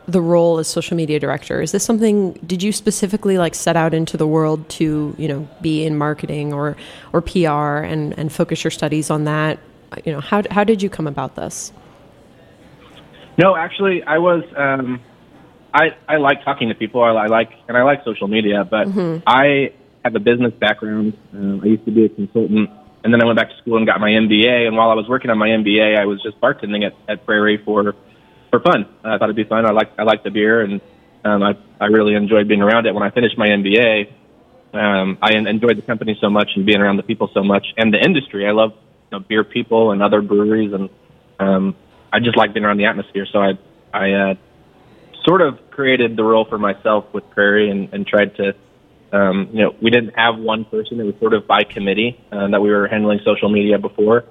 the 0.06 0.20
role 0.20 0.58
as 0.58 0.68
social 0.68 0.96
media 0.96 1.18
director? 1.18 1.62
Is 1.62 1.72
this 1.72 1.84
something? 1.84 2.32
Did 2.46 2.62
you 2.62 2.72
specifically 2.72 3.38
like 3.38 3.54
set 3.54 3.76
out 3.76 3.94
into 3.94 4.16
the 4.16 4.26
world 4.26 4.68
to 4.70 5.14
you 5.18 5.28
know 5.28 5.48
be 5.60 5.84
in 5.84 5.96
marketing 5.96 6.52
or 6.52 6.76
or 7.12 7.20
PR 7.20 7.84
and 7.84 8.16
and 8.18 8.32
focus 8.32 8.64
your 8.64 8.70
studies 8.70 9.10
on 9.10 9.24
that? 9.24 9.58
You 10.04 10.12
know 10.12 10.20
how 10.20 10.42
how 10.50 10.64
did 10.64 10.82
you 10.82 10.90
come 10.90 11.06
about 11.06 11.36
this? 11.36 11.72
No, 13.36 13.56
actually, 13.56 14.02
I 14.02 14.18
was. 14.18 14.44
Um, 14.56 15.00
I 15.72 15.96
I 16.08 16.16
like 16.18 16.44
talking 16.44 16.68
to 16.68 16.74
people. 16.74 17.02
I, 17.02 17.10
I 17.10 17.26
like 17.26 17.50
and 17.68 17.76
I 17.76 17.82
like 17.82 18.04
social 18.04 18.28
media, 18.28 18.64
but 18.64 18.86
I 19.26 19.72
have 20.04 20.14
a 20.14 20.20
business 20.20 20.52
background. 20.54 21.16
Um, 21.32 21.60
I 21.62 21.66
used 21.66 21.84
to 21.86 21.90
be 21.90 22.04
a 22.04 22.08
consultant, 22.08 22.70
and 23.02 23.12
then 23.12 23.20
I 23.20 23.24
went 23.24 23.38
back 23.38 23.50
to 23.50 23.56
school 23.56 23.76
and 23.76 23.86
got 23.86 24.00
my 24.00 24.10
MBA. 24.10 24.68
And 24.68 24.76
while 24.76 24.90
I 24.90 24.94
was 24.94 25.08
working 25.08 25.30
on 25.30 25.38
my 25.38 25.48
MBA, 25.48 25.98
I 25.98 26.04
was 26.04 26.22
just 26.22 26.40
bartending 26.40 26.86
at, 26.86 26.94
at 27.08 27.26
Prairie 27.26 27.60
for 27.64 27.96
for 28.54 28.60
fun. 28.60 28.86
I 29.02 29.18
thought 29.18 29.24
it'd 29.24 29.36
be 29.36 29.44
fun. 29.44 29.66
I 29.66 29.72
like 29.72 29.90
I 29.98 30.04
like 30.04 30.22
the 30.22 30.30
beer, 30.30 30.62
and 30.62 30.80
um, 31.24 31.42
I 31.42 31.56
I 31.80 31.86
really 31.86 32.14
enjoyed 32.14 32.46
being 32.46 32.62
around 32.62 32.86
it. 32.86 32.94
When 32.94 33.02
I 33.02 33.10
finished 33.10 33.36
my 33.36 33.48
MBA, 33.48 34.12
um, 34.72 35.18
I 35.20 35.32
enjoyed 35.34 35.76
the 35.76 35.82
company 35.82 36.16
so 36.20 36.30
much 36.30 36.50
and 36.54 36.64
being 36.64 36.80
around 36.80 36.96
the 36.96 37.02
people 37.02 37.30
so 37.34 37.42
much, 37.42 37.66
and 37.76 37.92
the 37.92 37.98
industry. 37.98 38.46
I 38.46 38.52
love 38.52 38.72
you 38.72 39.18
know, 39.18 39.24
beer 39.28 39.44
people 39.44 39.90
and 39.90 40.02
other 40.02 40.22
breweries, 40.22 40.72
and 40.72 40.88
um, 41.40 41.74
I 42.12 42.20
just 42.20 42.36
like 42.36 42.54
being 42.54 42.64
around 42.64 42.78
the 42.78 42.86
atmosphere. 42.86 43.26
So 43.32 43.40
I 43.40 43.58
I 43.92 44.12
uh, 44.12 44.34
sort 45.24 45.42
of 45.42 45.58
created 45.70 46.16
the 46.16 46.22
role 46.24 46.44
for 46.44 46.58
myself 46.58 47.12
with 47.12 47.28
Prairie 47.30 47.70
and, 47.70 47.92
and 47.92 48.06
tried 48.06 48.36
to. 48.36 48.54
Um, 49.12 49.50
you 49.52 49.62
know, 49.62 49.76
we 49.80 49.90
didn't 49.90 50.14
have 50.16 50.38
one 50.38 50.64
person; 50.64 51.00
it 51.00 51.04
was 51.04 51.14
sort 51.20 51.34
of 51.34 51.46
by 51.46 51.62
committee 51.62 52.20
uh, 52.32 52.48
that 52.48 52.60
we 52.60 52.70
were 52.70 52.88
handling 52.88 53.20
social 53.24 53.48
media 53.48 53.78
before, 53.78 54.24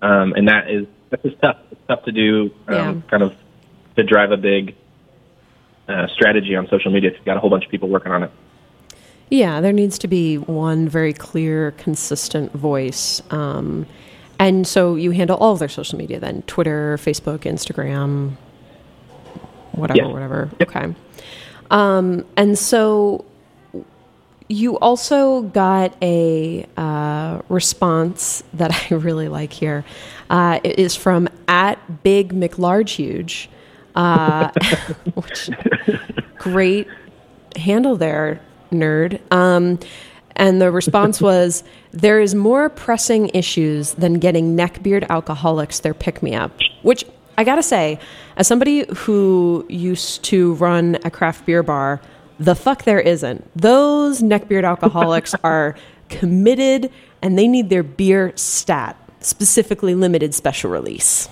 um, 0.00 0.32
and 0.34 0.46
that 0.48 0.70
is 0.70 0.86
that's 1.10 1.22
just 1.24 1.40
tough. 1.40 1.56
It's 1.72 1.80
tough 1.88 2.04
to 2.04 2.12
do, 2.12 2.50
um, 2.68 2.74
Yeah. 2.74 2.94
kind 3.10 3.22
of 3.24 3.34
to 3.98 4.04
drive 4.04 4.30
a 4.32 4.36
big 4.36 4.74
uh, 5.88 6.06
strategy 6.08 6.54
on 6.56 6.68
social 6.68 6.90
media 6.90 7.10
if 7.10 7.16
you've 7.16 7.24
got 7.24 7.36
a 7.36 7.40
whole 7.40 7.50
bunch 7.50 7.64
of 7.64 7.70
people 7.70 7.88
working 7.88 8.12
on 8.12 8.22
it. 8.22 8.30
Yeah, 9.30 9.60
there 9.60 9.72
needs 9.72 9.98
to 9.98 10.08
be 10.08 10.36
one 10.38 10.88
very 10.88 11.12
clear, 11.12 11.72
consistent 11.72 12.52
voice. 12.52 13.20
Um, 13.30 13.86
and 14.38 14.66
so 14.66 14.94
you 14.94 15.10
handle 15.10 15.36
all 15.36 15.52
of 15.52 15.58
their 15.58 15.68
social 15.68 15.98
media 15.98 16.18
then 16.20 16.42
Twitter, 16.42 16.96
Facebook, 16.98 17.40
Instagram, 17.40 18.36
whatever, 19.72 19.98
Yes. 19.98 20.12
whatever. 20.12 20.50
Okay. 20.62 20.94
Um, 21.70 22.24
and 22.36 22.58
so 22.58 23.24
you 24.48 24.78
also 24.78 25.42
got 25.42 25.94
a 26.00 26.66
uh, 26.76 27.42
response 27.50 28.42
that 28.54 28.72
I 28.90 28.94
really 28.94 29.28
like 29.28 29.52
here. 29.52 29.84
Uh, 30.30 30.60
it 30.64 30.78
is 30.78 30.94
from 30.94 31.28
at 31.48 32.02
Big 32.02 32.32
McLarge 32.32 32.90
Huge, 32.90 33.50
uh, 33.98 34.50
which 35.14 35.50
great 36.38 36.88
handle 37.56 37.96
there, 37.96 38.40
nerd. 38.70 39.20
Um, 39.32 39.78
and 40.36 40.62
the 40.62 40.70
response 40.70 41.20
was, 41.30 41.64
"There 41.90 42.20
is 42.20 42.34
more 42.34 42.70
pressing 42.70 43.28
issues 43.34 43.94
than 43.94 44.14
getting 44.14 44.56
neckbeard 44.56 45.06
alcoholics 45.10 45.80
their 45.80 45.94
pick 45.94 46.22
me 46.22 46.34
up." 46.34 46.52
Which 46.82 47.04
I 47.36 47.44
gotta 47.44 47.62
say, 47.62 47.98
as 48.36 48.46
somebody 48.46 48.86
who 48.96 49.66
used 49.68 50.22
to 50.24 50.54
run 50.54 50.98
a 51.04 51.10
craft 51.10 51.44
beer 51.44 51.62
bar, 51.62 52.00
the 52.38 52.54
fuck 52.54 52.84
there 52.84 53.00
isn't. 53.00 53.50
Those 53.60 54.22
neckbeard 54.22 54.64
alcoholics 54.64 55.34
are 55.44 55.74
committed, 56.08 56.92
and 57.20 57.36
they 57.36 57.48
need 57.48 57.68
their 57.68 57.82
beer 57.82 58.32
stat, 58.36 58.96
specifically 59.20 59.96
limited 59.96 60.34
special 60.34 60.70
release. 60.70 61.28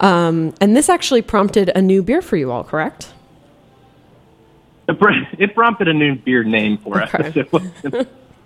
Um, 0.00 0.54
and 0.60 0.76
this 0.76 0.88
actually 0.88 1.22
prompted 1.22 1.70
a 1.74 1.82
new 1.82 2.02
beer 2.02 2.22
for 2.22 2.36
you 2.36 2.50
all, 2.50 2.64
correct? 2.64 3.12
It 5.38 5.54
prompted 5.54 5.88
a 5.88 5.94
new 5.94 6.16
beer 6.16 6.42
name 6.42 6.78
for 6.78 7.00
us. 7.02 7.10
It 7.36 7.52
wasn't, 7.52 7.74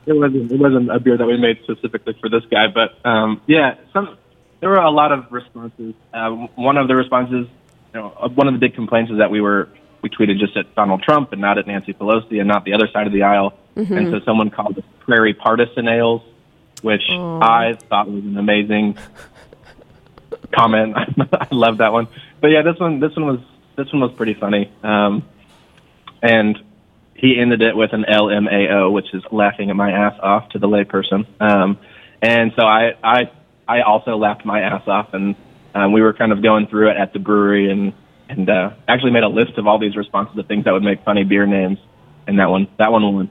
it 0.06 0.12
wasn't. 0.18 0.52
It 0.52 0.58
wasn't 0.60 0.90
a 0.94 1.00
beer 1.00 1.16
that 1.16 1.26
we 1.26 1.38
made 1.38 1.60
specifically 1.62 2.14
for 2.20 2.28
this 2.28 2.44
guy, 2.50 2.66
but 2.66 2.98
um, 3.08 3.40
yeah, 3.46 3.76
some 3.94 4.18
there 4.60 4.68
were 4.68 4.76
a 4.76 4.90
lot 4.90 5.12
of 5.12 5.32
responses. 5.32 5.94
Uh, 6.12 6.30
one 6.56 6.76
of 6.76 6.88
the 6.88 6.94
responses, 6.94 7.46
you 7.94 8.00
know, 8.00 8.12
uh, 8.20 8.28
one 8.28 8.46
of 8.46 8.52
the 8.52 8.60
big 8.60 8.74
complaints 8.74 9.10
is 9.10 9.16
that 9.18 9.30
we 9.30 9.40
were 9.40 9.68
we 10.02 10.10
tweeted 10.10 10.38
just 10.38 10.56
at 10.58 10.74
Donald 10.74 11.02
Trump 11.02 11.32
and 11.32 11.40
not 11.40 11.56
at 11.56 11.66
Nancy 11.66 11.94
Pelosi 11.94 12.38
and 12.38 12.46
not 12.46 12.64
the 12.66 12.74
other 12.74 12.86
side 12.92 13.06
of 13.06 13.14
the 13.14 13.22
aisle, 13.22 13.54
and 13.76 14.10
so 14.10 14.20
someone 14.26 14.50
called 14.50 14.76
us 14.76 14.84
prairie 15.00 15.32
partisan 15.32 15.88
ales, 15.88 16.20
which 16.82 17.04
I 17.10 17.78
thought 17.88 18.10
was 18.10 18.24
an 18.24 18.36
amazing 18.36 18.98
comment. 20.52 20.96
I 21.32 21.48
love 21.50 21.78
that 21.78 21.92
one. 21.92 22.08
But 22.40 22.48
yeah, 22.48 22.62
this 22.62 22.78
one 22.78 23.00
this 23.00 23.14
one 23.16 23.26
was 23.26 23.40
this 23.76 23.92
one 23.92 24.00
was 24.00 24.12
pretty 24.12 24.34
funny. 24.34 24.70
Um, 24.82 25.24
and 26.22 26.58
he 27.14 27.38
ended 27.38 27.62
it 27.62 27.76
with 27.76 27.92
an 27.92 28.04
LMAO, 28.08 28.92
which 28.92 29.12
is 29.14 29.22
laughing 29.30 29.70
at 29.70 29.76
my 29.76 29.90
ass 29.90 30.18
off 30.22 30.48
to 30.50 30.58
the 30.58 30.66
layperson. 30.66 31.26
Um, 31.40 31.78
and 32.20 32.52
so 32.56 32.64
I, 32.64 32.94
I, 33.02 33.30
I 33.68 33.82
also 33.82 34.16
laughed 34.16 34.44
my 34.44 34.60
ass 34.60 34.86
off, 34.86 35.14
and 35.14 35.36
um, 35.74 35.92
we 35.92 36.02
were 36.02 36.12
kind 36.12 36.32
of 36.32 36.42
going 36.42 36.66
through 36.66 36.90
it 36.90 36.96
at 36.96 37.12
the 37.12 37.18
brewery, 37.18 37.70
and 37.70 37.92
and 38.28 38.48
uh, 38.48 38.70
actually 38.88 39.10
made 39.10 39.22
a 39.22 39.28
list 39.28 39.58
of 39.58 39.66
all 39.66 39.78
these 39.78 39.96
responses 39.96 40.36
of 40.38 40.46
things 40.46 40.64
that 40.64 40.72
would 40.72 40.82
make 40.82 41.04
funny 41.04 41.24
beer 41.24 41.46
names, 41.46 41.78
and 42.26 42.38
that 42.38 42.50
one, 42.50 42.68
that 42.78 42.90
one 42.90 43.14
won. 43.14 43.30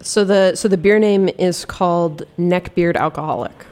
So 0.00 0.24
the 0.24 0.56
so 0.56 0.68
the 0.68 0.78
beer 0.78 0.98
name 0.98 1.28
is 1.38 1.64
called 1.64 2.24
Neckbeard 2.38 2.96
Alcoholic. 2.96 3.66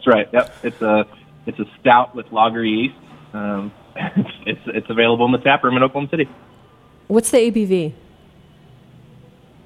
That's 0.00 0.14
right. 0.14 0.28
Yep, 0.32 0.54
it's 0.62 0.82
a 0.82 1.06
it's 1.46 1.58
a 1.58 1.66
stout 1.80 2.14
with 2.14 2.32
lager 2.32 2.64
yeast. 2.64 2.94
Um, 3.34 3.72
it's, 3.94 4.30
it's 4.46 4.60
it's 4.66 4.90
available 4.90 5.26
in 5.26 5.32
the 5.32 5.38
tap 5.38 5.62
room 5.62 5.76
in 5.76 5.82
Oklahoma 5.82 6.08
City. 6.10 6.28
What's 7.08 7.30
the 7.30 7.38
ABV? 7.38 7.92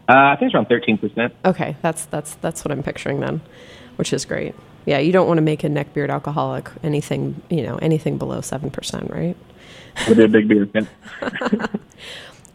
Uh, 0.09 0.13
I 0.13 0.37
think 0.37 0.49
it's 0.49 0.55
around 0.55 0.67
thirteen 0.67 0.99
percent. 0.99 1.35
Okay, 1.45 1.77
that's 1.83 2.07
that's 2.07 2.35
that's 2.37 2.65
what 2.65 2.73
I'm 2.73 2.83
picturing 2.83 3.21
then, 3.21 3.43
which 3.97 4.13
is 4.13 4.25
great. 4.25 4.55
Yeah, 4.87 4.99
you 4.99 5.13
don't 5.13 5.29
want 5.29 5.39
to 5.39 5.43
make 5.43 5.63
a 5.63 5.69
neckbeard 5.69 6.11
alcoholic 6.11 6.69
anything 6.83 7.41
you 7.49 7.63
know 7.63 7.77
anything 7.77 8.19
below 8.19 8.41
seven 8.41 8.71
percent, 8.71 9.11
right? 9.11 9.37
Would 10.09 10.17
be 10.17 10.25
a 10.25 10.29
big. 10.29 10.69
Yeah. 10.75 10.87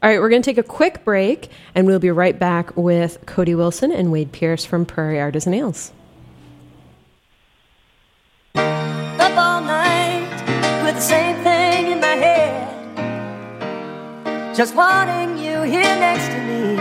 All 0.01 0.09
right, 0.09 0.19
we're 0.19 0.29
going 0.29 0.41
to 0.41 0.49
take 0.49 0.57
a 0.57 0.63
quick 0.63 1.03
break, 1.03 1.49
and 1.75 1.85
we'll 1.85 1.99
be 1.99 2.11
right 2.11 2.37
back 2.37 2.75
with 2.77 3.25
Cody 3.25 3.53
Wilson 3.53 3.91
and 3.91 4.13
Wade 4.13 4.31
Pierce 4.31 4.63
from 4.63 4.85
Prairie 4.85 5.19
Artisan 5.19 5.53
Ales. 5.53 5.91
Just 14.59 14.75
wanting 14.75 15.37
you 15.37 15.61
here 15.61 15.95
next 16.05 16.27
to 16.27 16.37
me. 16.43 16.75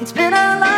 It's 0.00 0.10
been 0.10 0.32
a 0.32 0.58
long 0.58 0.73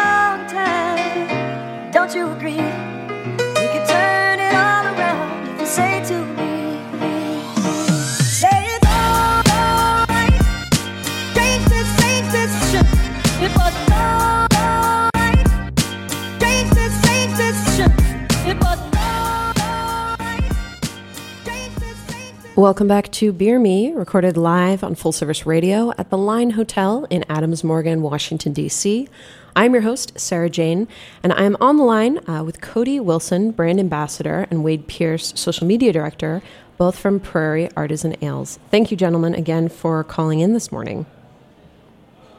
Welcome 22.56 22.88
back 22.88 23.12
to 23.12 23.34
Beer 23.34 23.58
Me, 23.58 23.92
recorded 23.92 24.38
live 24.38 24.82
on 24.82 24.94
Full 24.94 25.12
Service 25.12 25.44
Radio 25.44 25.92
at 25.98 26.08
the 26.08 26.16
Line 26.16 26.52
Hotel 26.52 27.06
in 27.10 27.22
Adams 27.28 27.62
Morgan, 27.62 28.00
Washington, 28.00 28.54
D.C. 28.54 29.10
I'm 29.54 29.74
your 29.74 29.82
host, 29.82 30.18
Sarah 30.18 30.48
Jane, 30.48 30.88
and 31.22 31.34
I'm 31.34 31.58
on 31.60 31.76
the 31.76 31.84
line 31.84 32.26
uh, 32.26 32.42
with 32.42 32.62
Cody 32.62 32.98
Wilson, 32.98 33.50
brand 33.50 33.78
ambassador, 33.78 34.46
and 34.50 34.64
Wade 34.64 34.86
Pierce, 34.86 35.38
social 35.38 35.66
media 35.66 35.92
director, 35.92 36.40
both 36.78 36.98
from 36.98 37.20
Prairie 37.20 37.68
Artisan 37.76 38.16
Ales. 38.24 38.58
Thank 38.70 38.90
you, 38.90 38.96
gentlemen, 38.96 39.34
again 39.34 39.68
for 39.68 40.02
calling 40.02 40.40
in 40.40 40.54
this 40.54 40.72
morning. 40.72 41.04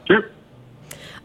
Sure. 0.08 0.28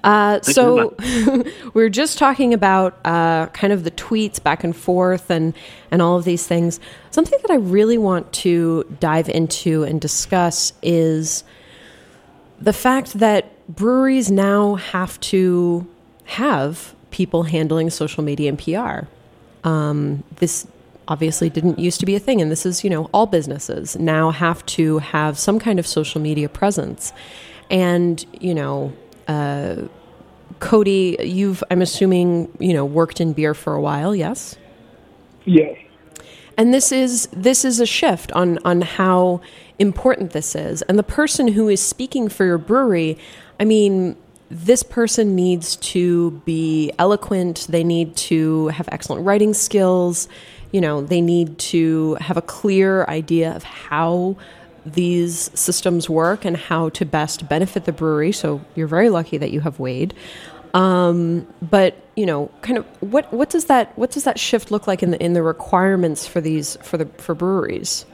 Uh, 0.04 0.42
so 0.42 0.96
we 1.74 1.84
were 1.84 1.90
just 1.90 2.18
talking 2.18 2.54
about 2.54 3.00
uh, 3.06 3.48
kind 3.48 3.72
of 3.72 3.84
the 3.84 3.92
tweets 3.92 4.42
back 4.42 4.64
and 4.64 4.76
forth 4.76 5.30
and 5.30 5.54
and 5.92 6.02
all 6.02 6.18
of 6.18 6.26
these 6.26 6.46
things. 6.46 6.80
Something 7.12 7.40
that 7.42 7.52
I 7.52 7.56
really 7.56 7.98
want 7.98 8.32
to 8.34 8.84
dive 9.00 9.30
into 9.30 9.84
and 9.84 10.02
discuss 10.02 10.74
is 10.82 11.44
the 12.60 12.74
fact 12.74 13.14
that 13.14 13.50
breweries 13.68 14.30
now 14.30 14.76
have 14.76 15.20
to 15.22 15.88
have 16.26 16.94
people 17.12 17.44
handling 17.44 17.90
social 17.90 18.24
media 18.24 18.50
and 18.50 18.60
PR. 18.60 19.08
Um, 19.68 20.24
this 20.38 20.68
obviously 21.08 21.50
didn't 21.50 21.80
used 21.80 22.00
to 22.00 22.06
be 22.06 22.16
a 22.16 22.20
thing, 22.20 22.42
and 22.42 22.52
this 22.52 22.66
is 22.66 22.84
you 22.84 22.90
know 22.90 23.10
all 23.14 23.26
businesses 23.26 23.98
now 23.98 24.32
have 24.32 24.66
to 24.66 25.00
have 25.00 25.40
some 25.40 25.60
kind 25.60 25.80
of 25.80 25.88
social 25.88 26.20
media 26.20 26.50
presence, 26.50 27.14
and 27.70 28.26
you 28.42 28.54
know. 28.54 28.92
Uh, 29.28 29.88
Cody, 30.60 31.18
you've 31.20 31.64
I'm 31.70 31.82
assuming 31.82 32.56
you 32.60 32.74
know 32.74 32.86
worked 32.86 33.20
in 33.20 33.34
beer 33.34 33.54
for 33.54 33.74
a 33.74 33.82
while, 33.82 34.16
yes? 34.16 34.56
Yes. 35.46 35.78
And 36.58 36.74
this 36.74 36.92
is 36.92 37.28
this 37.34 37.66
is 37.66 37.80
a 37.80 37.86
shift 37.86 38.32
on 38.34 38.60
on 38.64 38.82
how 38.82 39.42
important 39.80 40.32
this 40.32 40.56
is. 40.56 40.82
And 40.84 40.98
the 40.98 41.04
person 41.04 41.48
who 41.50 41.68
is 41.68 41.82
speaking 41.82 42.30
for 42.30 42.46
your 42.46 42.58
brewery, 42.58 43.18
I 43.60 43.66
mean, 43.66 44.16
this 44.50 44.84
person 44.84 45.36
needs 45.36 45.76
to 45.78 46.32
be 46.46 46.92
eloquent, 47.00 47.68
they 47.70 47.84
need 47.84 48.16
to 48.16 48.68
have 48.68 48.88
excellent 48.92 49.26
writing 49.26 49.54
skills, 49.54 50.28
you 50.72 50.80
know, 50.80 51.02
they 51.02 51.22
need 51.22 51.58
to 51.58 52.16
have 52.16 52.38
a 52.38 52.42
clear 52.42 53.06
idea 53.06 53.56
of 53.56 53.64
how 53.64 54.36
these 54.86 55.50
systems 55.58 56.10
work 56.10 56.46
and 56.46 56.58
how 56.58 56.90
to 56.90 57.06
best 57.06 57.48
benefit 57.48 57.86
the 57.86 57.92
brewery. 57.92 58.32
So 58.32 58.62
you're 58.76 58.88
very 58.88 59.10
lucky 59.10 59.38
that 59.38 59.52
you 59.52 59.62
have 59.62 59.80
Wade. 59.80 60.14
Um, 60.74 61.48
but 61.62 61.96
you 62.16 62.26
know, 62.26 62.50
kind 62.62 62.78
of 62.78 62.86
what 63.00 63.32
what 63.32 63.50
does 63.50 63.66
that 63.66 63.98
what 63.98 64.12
does 64.12 64.24
that 64.24 64.40
shift 64.40 64.72
look 64.72 64.88
like 64.88 65.04
in 65.04 65.12
the 65.12 65.24
in 65.24 65.34
the 65.34 65.44
requirements 65.44 66.26
for 66.26 66.42
these 66.42 66.78
for 66.78 66.98
the 66.98 67.06
for 67.18 67.36
breweries? 67.36 68.06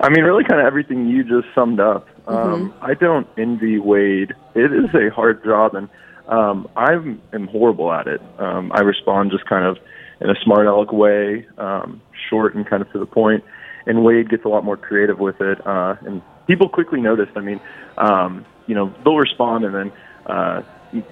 I 0.00 0.10
mean, 0.10 0.24
really, 0.24 0.44
kind 0.44 0.60
of 0.60 0.66
everything 0.66 1.08
you 1.08 1.24
just 1.24 1.52
summed 1.54 1.80
up. 1.80 2.06
Um, 2.28 2.74
I 2.82 2.94
don't 2.94 3.26
envy 3.38 3.78
Wade. 3.78 4.34
It 4.54 4.72
is 4.72 4.94
a 4.94 5.08
hard 5.14 5.42
job, 5.42 5.74
and 5.74 5.88
um, 6.28 6.68
I 6.76 6.92
am 6.92 7.46
horrible 7.50 7.92
at 7.92 8.06
it. 8.06 8.20
Um, 8.38 8.72
I 8.72 8.80
respond 8.80 9.30
just 9.30 9.46
kind 9.46 9.64
of 9.64 9.78
in 10.20 10.28
a 10.28 10.34
smart 10.44 10.66
aleck 10.66 10.92
way, 10.92 11.46
um, 11.56 12.02
short 12.28 12.54
and 12.54 12.66
kind 12.66 12.82
of 12.82 12.92
to 12.92 12.98
the 12.98 13.06
point. 13.06 13.42
And 13.86 14.04
Wade 14.04 14.28
gets 14.28 14.44
a 14.44 14.48
lot 14.48 14.64
more 14.64 14.76
creative 14.76 15.20
with 15.20 15.40
it, 15.40 15.64
uh, 15.66 15.94
and 16.04 16.20
people 16.46 16.68
quickly 16.68 17.00
notice. 17.00 17.28
I 17.36 17.40
mean, 17.40 17.60
um, 17.96 18.44
you 18.66 18.74
know, 18.74 18.92
they'll 19.04 19.16
respond 19.16 19.64
and 19.64 19.74
then 19.74 19.92
uh, 20.26 20.62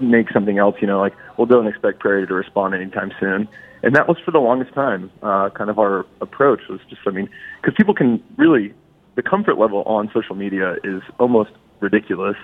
make 0.01 0.31
something 0.31 0.59
else. 0.59 0.77
You 0.81 0.89
know, 0.89 0.99
like, 1.01 1.15
well, 1.37 1.47
don't 1.47 1.67
expect 1.69 2.01
Prairie 2.01 2.27
to 2.27 2.35
respond 2.35 2.75
anytime 2.75 3.13
soon. 3.21 3.49
And 3.85 3.95
that 3.95 4.09
was 4.09 4.19
for 4.25 4.31
the 4.31 4.41
longest 4.41 4.73
time. 4.73 5.11
Uh, 5.23 5.51
kind 5.51 5.71
of 5.71 5.79
our 5.79 6.07
approach 6.21 6.67
was 6.69 6.81
just, 6.89 7.03
I 7.07 7.11
mean, 7.11 7.29
because 7.61 7.75
people 7.77 7.95
can 7.95 8.23
really, 8.37 8.73
the 9.15 9.23
comfort 9.23 9.59
level 9.59 9.83
on 9.85 10.11
social 10.13 10.35
media 10.35 10.77
is 10.83 11.03
almost 11.21 11.51
ridiculous. 11.81 12.37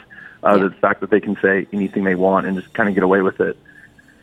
Uh, 0.45 0.57
Yeah. 0.57 0.69
The 0.69 0.71
fact 0.77 1.01
that 1.01 1.11
they 1.11 1.21
can 1.21 1.37
say 1.43 1.67
anything 1.73 2.05
they 2.05 2.15
want 2.15 2.47
and 2.47 2.57
just 2.61 2.73
kind 2.75 2.89
of 2.89 2.95
get 2.95 3.05
away 3.05 3.23
with 3.23 3.41
it. 3.41 3.57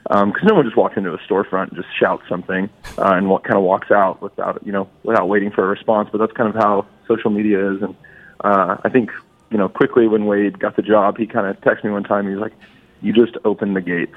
Because 0.04 0.44
no 0.44 0.54
one 0.56 0.64
just 0.64 0.78
walks 0.78 0.96
into 0.96 1.14
a 1.14 1.18
storefront 1.18 1.70
and 1.70 1.76
just 1.76 1.90
shouts 2.00 2.24
something 2.30 2.70
uh, 2.98 3.14
and 3.14 3.30
what 3.30 3.44
kind 3.44 3.58
of 3.58 3.64
walks 3.64 3.92
out 3.92 4.22
without, 4.22 4.62
you 4.66 4.72
know, 4.72 4.90
without 5.04 5.28
waiting 5.28 5.52
for 5.52 5.64
a 5.64 5.68
response. 5.68 6.10
But 6.12 6.20
that's 6.20 6.32
kind 6.34 6.50
of 6.50 6.56
how 6.56 6.86
social 7.08 7.30
media 7.30 7.74
is. 7.74 7.82
And 7.82 7.96
uh, 8.42 8.78
I 8.84 8.90
think, 8.90 9.12
you 9.52 9.58
know, 9.58 9.70
quickly 9.70 10.08
when 10.08 10.26
Wade 10.26 10.60
got 10.60 10.76
the 10.76 10.82
job, 10.82 11.18
he 11.18 11.28
kind 11.28 11.48
of 11.48 11.60
texted 11.62 11.86
me 11.86 11.92
one 11.92 12.04
time. 12.04 12.26
He 12.28 12.34
was 12.34 12.42
like, 12.42 12.54
"You 13.02 13.14
just 13.14 13.38
opened 13.46 13.76
the 13.76 13.82
gates." 13.82 14.16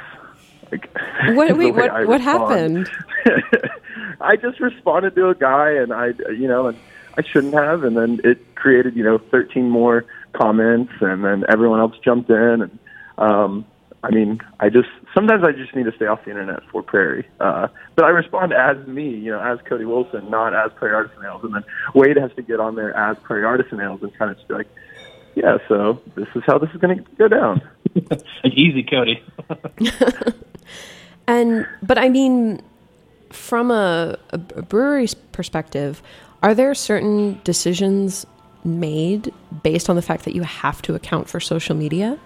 Like, 0.72 0.88
What 1.34 1.56
wait, 1.56 1.72
what 1.72 1.90
I 1.90 2.04
what 2.04 2.20
respond. 2.20 2.88
happened? 2.88 3.70
I 4.20 4.36
just 4.36 4.60
responded 4.60 5.14
to 5.16 5.28
a 5.28 5.34
guy, 5.34 5.72
and 5.72 5.92
I, 5.92 6.08
you 6.30 6.48
know, 6.48 6.68
and 6.68 6.78
I 7.16 7.22
shouldn't 7.22 7.54
have, 7.54 7.84
and 7.84 7.96
then 7.96 8.20
it 8.24 8.54
created, 8.54 8.96
you 8.96 9.02
know, 9.02 9.18
13 9.18 9.68
more 9.68 10.04
comments, 10.32 10.92
and 11.00 11.24
then 11.24 11.44
everyone 11.48 11.80
else 11.80 11.94
jumped 12.04 12.30
in, 12.30 12.62
and 12.62 12.78
um, 13.18 13.64
I 14.02 14.10
mean, 14.10 14.40
I 14.60 14.70
just 14.70 14.88
sometimes 15.14 15.44
I 15.44 15.52
just 15.52 15.74
need 15.74 15.84
to 15.84 15.92
stay 15.92 16.06
off 16.06 16.24
the 16.24 16.30
internet 16.30 16.62
for 16.70 16.82
Prairie, 16.82 17.28
uh, 17.38 17.68
but 17.96 18.04
I 18.04 18.08
respond 18.08 18.52
as 18.52 18.86
me, 18.86 19.10
you 19.10 19.30
know, 19.30 19.40
as 19.40 19.58
Cody 19.66 19.84
Wilson, 19.84 20.30
not 20.30 20.54
as 20.54 20.72
Prairie 20.76 20.94
Artisan 20.94 21.24
Ales, 21.24 21.44
and 21.44 21.54
then 21.54 21.64
Wade 21.94 22.16
has 22.16 22.32
to 22.36 22.42
get 22.42 22.60
on 22.60 22.76
there 22.76 22.96
as 22.96 23.18
Prairie 23.18 23.44
Artisan 23.44 23.80
Ales 23.80 24.02
and 24.02 24.14
kind 24.14 24.30
of 24.30 24.38
just 24.38 24.48
be 24.48 24.54
like, 24.54 24.68
yeah, 25.34 25.58
so 25.68 26.00
this 26.14 26.28
is 26.34 26.42
how 26.46 26.58
this 26.58 26.70
is 26.70 26.80
going 26.80 26.96
to 26.96 27.04
go 27.16 27.28
down. 27.28 27.60
Easy, 28.44 28.82
Cody. 28.82 29.22
And 31.30 31.64
but 31.80 31.96
I 31.96 32.08
mean, 32.08 32.60
from 33.30 33.70
a, 33.70 34.18
a 34.30 34.38
brewery's 34.38 35.14
perspective, 35.14 36.02
are 36.42 36.54
there 36.54 36.74
certain 36.74 37.40
decisions 37.44 38.26
made 38.64 39.32
based 39.62 39.88
on 39.88 39.94
the 39.94 40.02
fact 40.02 40.24
that 40.24 40.34
you 40.34 40.42
have 40.42 40.82
to 40.82 40.96
account 40.96 41.28
for 41.28 41.38
social 41.38 41.76
media? 41.76 42.18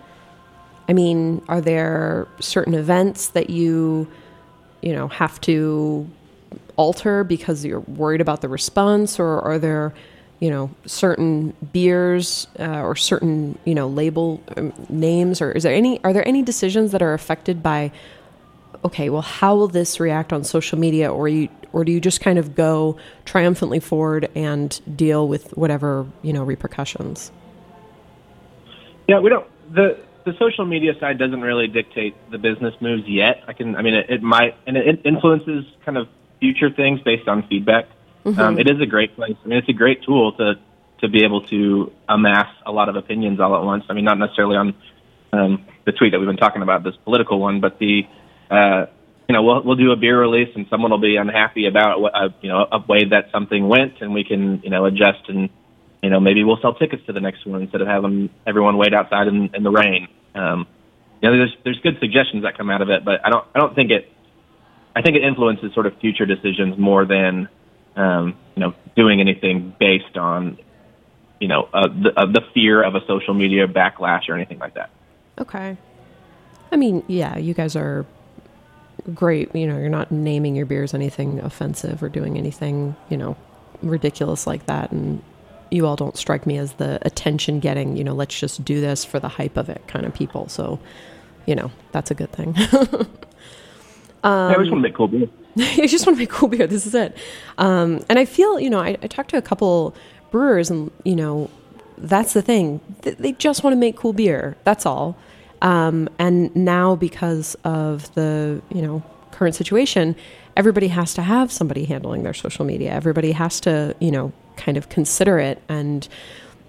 I 0.88 0.92
mean, 0.92 1.42
are 1.48 1.60
there 1.60 2.28
certain 2.40 2.74
events 2.74 3.28
that 3.28 3.50
you, 3.50 4.06
you 4.82 4.92
know, 4.92 5.08
have 5.08 5.40
to 5.42 6.08
alter 6.76 7.24
because 7.24 7.64
you're 7.64 7.80
worried 7.80 8.20
about 8.20 8.40
the 8.40 8.48
response, 8.48 9.18
or 9.18 9.40
are 9.40 9.58
there, 9.58 9.94
you 10.40 10.50
know, 10.50 10.70
certain 10.84 11.54
beers 11.72 12.46
uh, 12.58 12.82
or 12.82 12.96
certain, 12.96 13.58
you 13.64 13.74
know, 13.74 13.88
label 13.88 14.42
um, 14.56 14.72
names, 14.88 15.40
or 15.40 15.52
is 15.52 15.62
there 15.62 15.74
any? 15.74 16.02
Are 16.04 16.12
there 16.12 16.26
any 16.28 16.42
decisions 16.42 16.92
that 16.92 17.02
are 17.02 17.14
affected 17.14 17.62
by? 17.62 17.90
Okay, 18.84 19.08
well, 19.08 19.22
how 19.22 19.56
will 19.56 19.68
this 19.68 19.98
react 19.98 20.32
on 20.34 20.44
social 20.44 20.78
media, 20.78 21.10
or 21.10 21.28
you, 21.28 21.48
or 21.72 21.84
do 21.84 21.92
you 21.92 22.00
just 22.00 22.20
kind 22.20 22.38
of 22.38 22.54
go 22.54 22.98
triumphantly 23.24 23.80
forward 23.80 24.30
and 24.34 24.80
deal 24.94 25.26
with 25.26 25.56
whatever 25.56 26.06
you 26.20 26.34
know 26.34 26.44
repercussions? 26.44 27.32
Yeah, 29.08 29.20
we 29.20 29.30
don't. 29.30 29.46
The 29.74 29.98
the 30.24 30.32
social 30.38 30.64
media 30.64 30.92
side 30.98 31.18
doesn't 31.18 31.40
really 31.40 31.66
dictate 31.68 32.14
the 32.30 32.38
business 32.38 32.74
moves 32.80 33.06
yet. 33.06 33.42
I 33.46 33.52
can. 33.52 33.76
I 33.76 33.82
mean, 33.82 33.94
it, 33.94 34.06
it 34.08 34.22
might, 34.22 34.56
and 34.66 34.76
it 34.76 35.00
influences 35.04 35.64
kind 35.84 35.98
of 35.98 36.08
future 36.40 36.70
things 36.70 37.00
based 37.00 37.28
on 37.28 37.46
feedback. 37.48 37.86
Um, 38.26 38.58
it 38.58 38.68
is 38.70 38.80
a 38.80 38.86
great 38.86 39.14
place. 39.16 39.36
I 39.44 39.48
mean, 39.48 39.58
it's 39.58 39.68
a 39.68 39.74
great 39.74 40.02
tool 40.02 40.32
to 40.32 40.54
to 41.00 41.08
be 41.08 41.24
able 41.24 41.42
to 41.42 41.92
amass 42.08 42.48
a 42.64 42.72
lot 42.72 42.88
of 42.88 42.96
opinions 42.96 43.38
all 43.38 43.54
at 43.54 43.62
once. 43.62 43.84
I 43.90 43.92
mean, 43.92 44.04
not 44.04 44.18
necessarily 44.18 44.56
on 44.56 44.74
um, 45.32 45.66
the 45.84 45.92
tweet 45.92 46.12
that 46.12 46.18
we've 46.18 46.26
been 46.26 46.38
talking 46.38 46.62
about, 46.62 46.82
this 46.84 46.96
political 47.04 47.38
one, 47.38 47.60
but 47.60 47.78
the 47.78 48.06
uh, 48.50 48.86
you 49.28 49.34
know 49.34 49.42
we'll 49.42 49.62
we'll 49.62 49.76
do 49.76 49.92
a 49.92 49.96
beer 49.96 50.18
release 50.18 50.48
and 50.54 50.66
someone 50.70 50.90
will 50.90 50.98
be 50.98 51.16
unhappy 51.16 51.66
about 51.66 52.00
what 52.00 52.14
uh, 52.14 52.30
you 52.40 52.48
know 52.48 52.66
a 52.72 52.78
way 52.88 53.04
that 53.04 53.30
something 53.30 53.68
went, 53.68 54.00
and 54.00 54.14
we 54.14 54.24
can 54.24 54.62
you 54.62 54.70
know 54.70 54.86
adjust 54.86 55.28
and 55.28 55.50
you 56.04 56.10
know 56.10 56.20
maybe 56.20 56.44
we'll 56.44 56.60
sell 56.60 56.74
tickets 56.74 57.02
to 57.06 57.14
the 57.14 57.20
next 57.20 57.46
one 57.46 57.62
instead 57.62 57.80
of 57.80 57.88
having 57.88 58.28
everyone 58.46 58.76
wait 58.76 58.92
outside 58.92 59.26
in, 59.26 59.50
in 59.54 59.62
the 59.62 59.70
rain. 59.70 60.06
Um, 60.34 60.66
you 61.22 61.30
know, 61.30 61.36
there's 61.38 61.56
there's 61.64 61.80
good 61.80 61.98
suggestions 61.98 62.42
that 62.42 62.58
come 62.58 62.68
out 62.68 62.82
of 62.82 62.90
it, 62.90 63.06
but 63.06 63.24
I 63.24 63.30
don't 63.30 63.46
I 63.54 63.58
don't 63.58 63.74
think 63.74 63.90
it 63.90 64.12
I 64.94 65.00
think 65.00 65.16
it 65.16 65.24
influences 65.24 65.72
sort 65.72 65.86
of 65.86 65.96
future 65.98 66.26
decisions 66.26 66.76
more 66.78 67.06
than 67.06 67.48
um, 67.96 68.36
you 68.54 68.60
know 68.60 68.74
doing 68.94 69.20
anything 69.20 69.74
based 69.80 70.18
on 70.18 70.58
you 71.40 71.48
know 71.48 71.70
uh, 71.72 71.88
the 71.88 72.12
uh, 72.14 72.26
the 72.26 72.42
fear 72.52 72.82
of 72.82 72.94
a 72.94 73.00
social 73.06 73.32
media 73.32 73.66
backlash 73.66 74.28
or 74.28 74.34
anything 74.34 74.58
like 74.58 74.74
that. 74.74 74.90
Okay. 75.40 75.78
I 76.70 76.76
mean, 76.76 77.02
yeah, 77.08 77.38
you 77.38 77.54
guys 77.54 77.76
are 77.76 78.04
great. 79.14 79.54
You 79.54 79.66
know, 79.66 79.78
you're 79.78 79.88
not 79.88 80.12
naming 80.12 80.54
your 80.54 80.66
beers 80.66 80.92
anything 80.92 81.40
offensive 81.40 82.02
or 82.02 82.10
doing 82.10 82.36
anything, 82.36 82.94
you 83.08 83.16
know, 83.16 83.36
ridiculous 83.82 84.46
like 84.46 84.66
that. 84.66 84.92
And 84.92 85.22
you 85.74 85.86
all 85.86 85.96
don't 85.96 86.16
strike 86.16 86.46
me 86.46 86.56
as 86.58 86.74
the 86.74 86.98
attention 87.02 87.60
getting, 87.60 87.96
you 87.96 88.04
know, 88.04 88.14
let's 88.14 88.38
just 88.38 88.64
do 88.64 88.80
this 88.80 89.04
for 89.04 89.18
the 89.20 89.28
hype 89.28 89.56
of 89.56 89.68
it 89.68 89.82
kind 89.88 90.06
of 90.06 90.14
people. 90.14 90.48
So, 90.48 90.78
you 91.46 91.54
know, 91.54 91.70
that's 91.92 92.10
a 92.10 92.14
good 92.14 92.32
thing. 92.32 92.54
yeah, 94.24 94.56
we 94.56 94.64
just 94.64 94.70
want 94.72 94.82
to 94.82 94.88
make 94.88 94.94
cool 94.94 95.08
beer. 95.08 95.28
you 95.56 95.88
just 95.88 96.06
want 96.06 96.16
to 96.16 96.20
make 96.20 96.30
cool 96.30 96.48
beer. 96.48 96.66
This 96.66 96.86
is 96.86 96.94
it. 96.94 97.16
Um, 97.58 98.04
and 98.08 98.18
I 98.18 98.24
feel, 98.24 98.58
you 98.58 98.70
know, 98.70 98.80
I, 98.80 98.96
I 99.02 99.06
talked 99.06 99.30
to 99.30 99.36
a 99.36 99.42
couple 99.42 99.94
brewers, 100.30 100.70
and 100.70 100.90
you 101.04 101.14
know, 101.14 101.50
that's 101.98 102.32
the 102.32 102.42
thing. 102.42 102.80
Th- 103.02 103.16
They 103.16 103.32
just 103.32 103.62
want 103.62 103.74
to 103.74 103.78
make 103.78 103.96
cool 103.96 104.12
beer. 104.12 104.56
That's 104.64 104.86
all. 104.86 105.16
Um, 105.62 106.08
and 106.18 106.54
now, 106.56 106.96
because 106.96 107.56
of 107.64 108.12
the 108.14 108.60
you 108.74 108.82
know 108.82 109.02
current 109.30 109.54
situation, 109.54 110.16
everybody 110.56 110.88
has 110.88 111.14
to 111.14 111.22
have 111.22 111.52
somebody 111.52 111.84
handling 111.84 112.22
their 112.22 112.34
social 112.34 112.64
media. 112.64 112.90
Everybody 112.92 113.32
has 113.32 113.60
to, 113.60 113.94
you 114.00 114.10
know, 114.10 114.32
kind 114.56 114.76
of 114.76 114.88
consider 114.88 115.38
it 115.38 115.62
and 115.68 116.08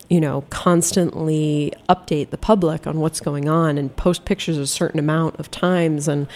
you 0.09 0.19
know, 0.19 0.41
constantly 0.49 1.73
update 1.89 2.29
the 2.29 2.37
public 2.37 2.85
on 2.85 2.99
what's 2.99 3.19
going 3.19 3.49
on 3.49 3.77
and 3.77 3.95
post 3.95 4.25
pictures 4.25 4.57
a 4.57 4.67
certain 4.67 4.99
amount 4.99 5.39
of 5.39 5.49
times. 5.49 6.07
And, 6.07 6.27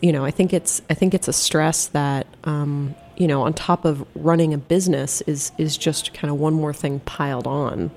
you 0.00 0.12
know, 0.12 0.24
I 0.24 0.30
think 0.30 0.52
it's 0.52 0.80
I 0.88 0.94
think 0.94 1.14
it's 1.14 1.26
a 1.26 1.32
stress 1.32 1.86
that 1.88 2.26
um, 2.44 2.94
you 3.16 3.26
know, 3.26 3.42
on 3.42 3.52
top 3.52 3.84
of 3.84 4.06
running 4.14 4.54
a 4.54 4.58
business 4.58 5.20
is 5.22 5.50
is 5.58 5.76
just 5.76 6.14
kind 6.14 6.30
of 6.30 6.38
one 6.38 6.54
more 6.54 6.72
thing 6.72 7.00
piled 7.00 7.46
on. 7.46 7.90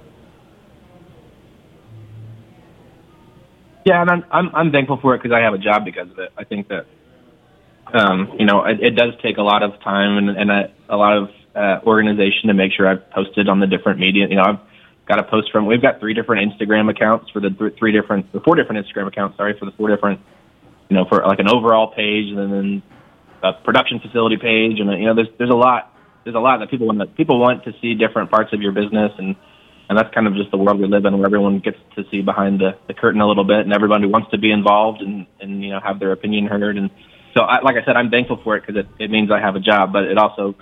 Yeah, 3.86 4.02
and 4.02 4.10
I'm 4.10 4.26
I'm, 4.32 4.56
I'm 4.56 4.72
thankful 4.72 4.98
for 4.98 5.14
it 5.14 5.22
because 5.22 5.36
I 5.36 5.42
have 5.42 5.54
a 5.54 5.60
job 5.60 5.86
because 5.86 6.10
of 6.10 6.18
it. 6.18 6.32
I 6.36 6.44
think 6.44 6.70
that 6.70 6.88
um, 7.94 8.34
you 8.40 8.46
know 8.46 8.66
it, 8.66 8.82
it 8.82 8.92
does 8.92 9.14
take 9.22 9.38
a 9.38 9.44
lot 9.44 9.62
of 9.62 9.80
time 9.82 10.18
and, 10.18 10.30
and 10.30 10.50
a, 10.50 10.72
a 10.90 10.98
lot 10.98 11.18
of 11.18 11.30
uh, 11.56 11.80
organization 11.86 12.48
to 12.48 12.54
make 12.54 12.72
sure 12.74 12.88
I've 12.88 13.10
posted 13.12 13.50
on 13.50 13.60
the 13.60 13.68
different 13.68 14.00
media. 14.00 14.28
You 14.30 14.36
know, 14.36 14.44
I've 14.44 14.60
got 15.08 15.20
a 15.20 15.24
post 15.24 15.52
from. 15.52 15.66
We've 15.66 15.82
got 15.82 16.00
three 16.00 16.14
different 16.14 16.52
Instagram 16.52 16.90
accounts 16.90 17.30
for 17.32 17.40
the 17.40 17.50
th- 17.50 17.78
three 17.78 17.92
different, 17.92 18.32
the 18.32 18.40
four 18.40 18.56
different 18.56 18.86
Instagram 18.86 19.08
accounts. 19.08 19.38
Sorry 19.38 19.58
for 19.58 19.66
the 19.66 19.72
four 19.72 19.90
different. 19.90 20.20
You 20.90 20.98
know, 20.98 21.06
for 21.08 21.24
like 21.26 21.40
an 21.40 21.48
overall 21.50 21.94
page 21.96 22.32
and 22.36 22.52
then 22.52 22.84
a 23.44 23.54
production 23.54 24.00
facility 24.00 24.38
page, 24.38 24.80
and 24.80 24.92
you 25.00 25.06
know, 25.06 25.16
there's 25.16 25.30
there's 25.38 25.50
a 25.50 25.56
lot 25.56 25.94
there's 26.24 26.36
a 26.36 26.40
lot 26.40 26.60
that 26.60 26.70
people 26.70 26.88
want 26.88 27.00
to, 27.00 27.08
people 27.08 27.40
want 27.40 27.64
to 27.64 27.74
see 27.82 27.96
different 27.96 28.30
parts 28.30 28.54
of 28.54 28.62
your 28.62 28.72
business 28.72 29.12
and 29.18 29.36
and 29.92 29.98
that's 29.98 30.14
kind 30.16 30.26
of 30.26 30.36
just 30.36 30.50
the 30.52 30.58
world 30.58 30.80
we 30.80 30.88
live 30.88 31.04
in 31.04 31.18
where 31.18 31.26
everyone 31.26 31.60
gets 31.60 31.76
to 31.98 32.06
see 32.10 32.22
behind 32.22 32.62
the, 32.62 32.78
the 32.88 32.94
curtain 32.94 33.20
a 33.20 33.28
little 33.28 33.44
bit 33.44 33.60
and 33.60 33.74
everybody 33.74 34.06
wants 34.06 34.32
to 34.32 34.38
be 34.38 34.50
involved 34.50 35.02
and, 35.02 35.28
and, 35.42 35.62
you 35.62 35.72
know, 35.72 35.82
have 35.84 36.00
their 36.00 36.14
opinion 36.14 36.48
heard. 36.48 36.78
And 36.78 36.90
so, 37.36 37.42
I, 37.42 37.60
like 37.60 37.76
I 37.76 37.84
said, 37.84 37.98
I'm 37.98 38.10
thankful 38.10 38.40
for 38.42 38.56
it 38.56 38.66
because 38.66 38.86
it, 38.86 39.04
it 39.04 39.12
means 39.12 39.32
I 39.32 39.42
have 39.42 39.58
a 39.58 39.60
job, 39.60 39.92
but 39.92 40.06
it 40.06 40.18
also, 40.18 40.56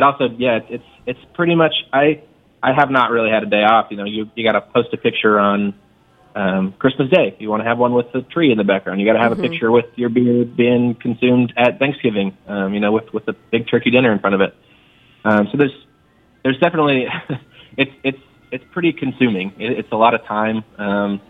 it 0.00 0.02
also, 0.02 0.28
yeah, 0.38 0.60
it's, 0.68 0.84
it's 1.06 1.20
pretty 1.34 1.54
much, 1.54 1.74
I, 1.92 2.22
I 2.62 2.72
have 2.72 2.90
not 2.90 3.10
really 3.10 3.30
had 3.30 3.42
a 3.42 3.46
day 3.46 3.62
off. 3.62 3.88
You 3.90 3.98
know, 3.98 4.04
you, 4.04 4.30
you 4.34 4.44
got 4.44 4.52
to 4.52 4.62
post 4.62 4.88
a 4.92 4.96
picture 4.96 5.38
on, 5.38 5.74
um, 6.34 6.72
Christmas 6.78 7.10
Day. 7.10 7.36
You 7.38 7.50
want 7.50 7.62
to 7.62 7.68
have 7.68 7.78
one 7.78 7.92
with 7.92 8.12
the 8.12 8.22
tree 8.22 8.52
in 8.52 8.58
the 8.58 8.64
background. 8.64 9.00
You 9.00 9.06
got 9.06 9.14
to 9.14 9.18
have 9.18 9.32
mm-hmm. 9.32 9.44
a 9.44 9.48
picture 9.48 9.70
with 9.70 9.86
your 9.96 10.08
beer 10.08 10.44
being 10.44 10.94
consumed 10.94 11.52
at 11.56 11.78
Thanksgiving. 11.78 12.36
Um, 12.46 12.72
you 12.72 12.80
know, 12.80 12.92
with 12.92 13.12
with 13.12 13.26
a 13.28 13.32
big 13.32 13.68
turkey 13.68 13.90
dinner 13.90 14.12
in 14.12 14.20
front 14.20 14.34
of 14.34 14.40
it. 14.40 14.54
Um, 15.24 15.48
so 15.50 15.58
there's 15.58 15.74
there's 16.44 16.58
definitely 16.58 17.06
it's 17.76 17.90
it's 18.04 18.22
it's 18.50 18.64
pretty 18.72 18.92
consuming. 18.92 19.52
It, 19.58 19.78
it's 19.80 19.92
a 19.92 19.96
lot 19.96 20.14
of 20.14 20.24
time 20.24 20.64
um, 20.78 21.20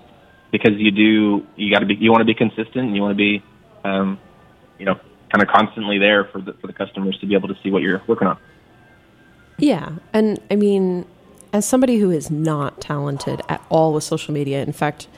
because 0.52 0.72
you 0.76 0.90
do 0.90 1.46
you 1.56 1.72
got 1.72 1.80
to 1.80 1.86
be 1.86 1.94
you 1.94 2.10
want 2.10 2.20
to 2.20 2.26
be 2.26 2.34
consistent. 2.34 2.86
and 2.86 2.94
You 2.94 3.02
want 3.02 3.12
to 3.12 3.16
be 3.16 3.42
um, 3.84 4.18
you 4.78 4.84
know 4.84 5.00
kind 5.32 5.42
of 5.42 5.48
constantly 5.48 5.98
there 5.98 6.24
for 6.24 6.40
the 6.40 6.52
for 6.54 6.66
the 6.66 6.72
customers 6.72 7.18
to 7.20 7.26
be 7.26 7.34
able 7.34 7.48
to 7.48 7.56
see 7.62 7.70
what 7.70 7.82
you're 7.82 8.02
working 8.06 8.28
on. 8.28 8.38
Yeah, 9.60 9.92
and 10.12 10.40
I 10.50 10.56
mean, 10.56 11.04
as 11.52 11.66
somebody 11.66 11.98
who 11.98 12.10
is 12.10 12.30
not 12.30 12.80
talented 12.80 13.42
at 13.48 13.62
all 13.68 13.92
with 13.92 14.04
social 14.04 14.34
media, 14.34 14.62
in 14.62 14.72
fact. 14.72 15.08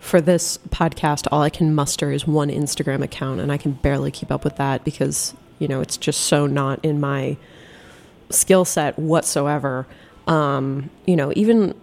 For 0.00 0.20
this 0.20 0.58
podcast, 0.70 1.28
all 1.30 1.42
I 1.42 1.48
can 1.48 1.76
muster 1.76 2.10
is 2.10 2.26
one 2.26 2.48
Instagram 2.48 3.04
account, 3.04 3.38
and 3.38 3.52
I 3.52 3.56
can 3.56 3.70
barely 3.70 4.10
keep 4.10 4.32
up 4.32 4.42
with 4.42 4.56
that 4.56 4.82
because, 4.82 5.32
you 5.60 5.68
know, 5.68 5.80
it's 5.80 5.96
just 5.96 6.22
so 6.22 6.44
not 6.48 6.84
in 6.84 6.98
my 6.98 7.36
skill 8.28 8.64
set 8.64 8.98
whatsoever 8.98 9.86
um, 10.26 10.90
you 11.06 11.16
know, 11.16 11.32
even 11.36 11.74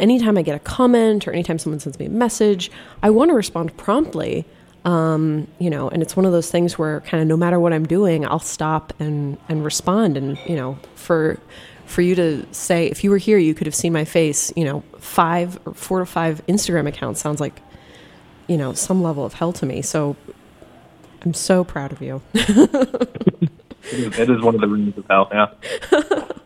anytime 0.00 0.36
I 0.36 0.42
get 0.42 0.54
a 0.54 0.60
comment 0.60 1.26
or 1.26 1.32
anytime 1.32 1.58
someone 1.58 1.80
sends 1.80 1.98
me 1.98 2.06
a 2.06 2.10
message, 2.10 2.70
I 3.02 3.10
want 3.10 3.30
to 3.30 3.34
respond 3.34 3.76
promptly. 3.76 4.44
Um, 4.88 5.46
you 5.58 5.68
know, 5.68 5.90
and 5.90 6.02
it's 6.02 6.16
one 6.16 6.24
of 6.24 6.32
those 6.32 6.50
things 6.50 6.78
where 6.78 7.02
kind 7.02 7.20
of 7.20 7.28
no 7.28 7.36
matter 7.36 7.60
what 7.60 7.74
I'm 7.74 7.84
doing, 7.84 8.26
I'll 8.26 8.38
stop 8.38 8.94
and 8.98 9.36
and 9.48 9.62
respond. 9.62 10.16
And 10.16 10.38
you 10.46 10.56
know, 10.56 10.78
for 10.94 11.38
for 11.84 12.00
you 12.00 12.14
to 12.14 12.46
say 12.52 12.86
if 12.86 13.04
you 13.04 13.10
were 13.10 13.18
here, 13.18 13.36
you 13.36 13.52
could 13.52 13.66
have 13.66 13.74
seen 13.74 13.92
my 13.92 14.06
face. 14.06 14.50
You 14.56 14.64
know, 14.64 14.82
five 14.98 15.58
or 15.66 15.74
four 15.74 15.98
to 15.98 16.06
five 16.06 16.40
Instagram 16.46 16.88
accounts 16.88 17.20
sounds 17.20 17.38
like 17.38 17.60
you 18.46 18.56
know 18.56 18.72
some 18.72 19.02
level 19.02 19.26
of 19.26 19.34
hell 19.34 19.52
to 19.52 19.66
me. 19.66 19.82
So 19.82 20.16
I'm 21.20 21.34
so 21.34 21.64
proud 21.64 21.92
of 21.92 22.00
you. 22.00 22.22
it 22.32 23.50
is 24.30 24.40
one 24.40 24.54
of 24.54 24.62
the 24.62 24.68
rooms 24.68 24.96
of 24.96 25.04
hell. 25.06 25.28
Yeah. 25.30 26.24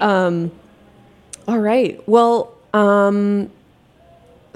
Um, 0.00 0.50
all 1.46 1.58
right. 1.58 2.02
Well, 2.08 2.54
um, 2.72 3.50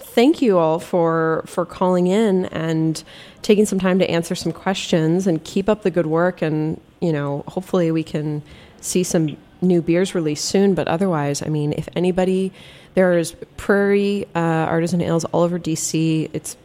thank 0.04 0.42
you 0.42 0.58
all 0.58 0.78
for 0.78 1.44
for 1.46 1.64
calling 1.64 2.06
in 2.06 2.46
and 2.46 3.02
taking 3.42 3.66
some 3.66 3.78
time 3.78 3.98
to 3.98 4.10
answer 4.10 4.34
some 4.34 4.52
questions 4.52 5.26
and 5.26 5.42
keep 5.44 5.68
up 5.68 5.82
the 5.82 5.90
good 5.90 6.06
work. 6.06 6.42
And 6.42 6.80
you 7.00 7.12
know, 7.12 7.44
hopefully, 7.48 7.90
we 7.90 8.02
can 8.02 8.42
see 8.80 9.02
some 9.02 9.36
new 9.60 9.82
beers 9.82 10.14
released 10.14 10.44
soon. 10.44 10.74
But 10.74 10.88
otherwise, 10.88 11.42
I 11.42 11.46
mean, 11.46 11.72
if 11.72 11.88
anybody, 11.96 12.52
there's 12.94 13.32
Prairie 13.56 14.26
uh, 14.34 14.38
Artisan 14.38 15.00
Ales 15.00 15.24
all 15.26 15.42
over 15.42 15.58
DC. 15.58 16.30
It's 16.32 16.56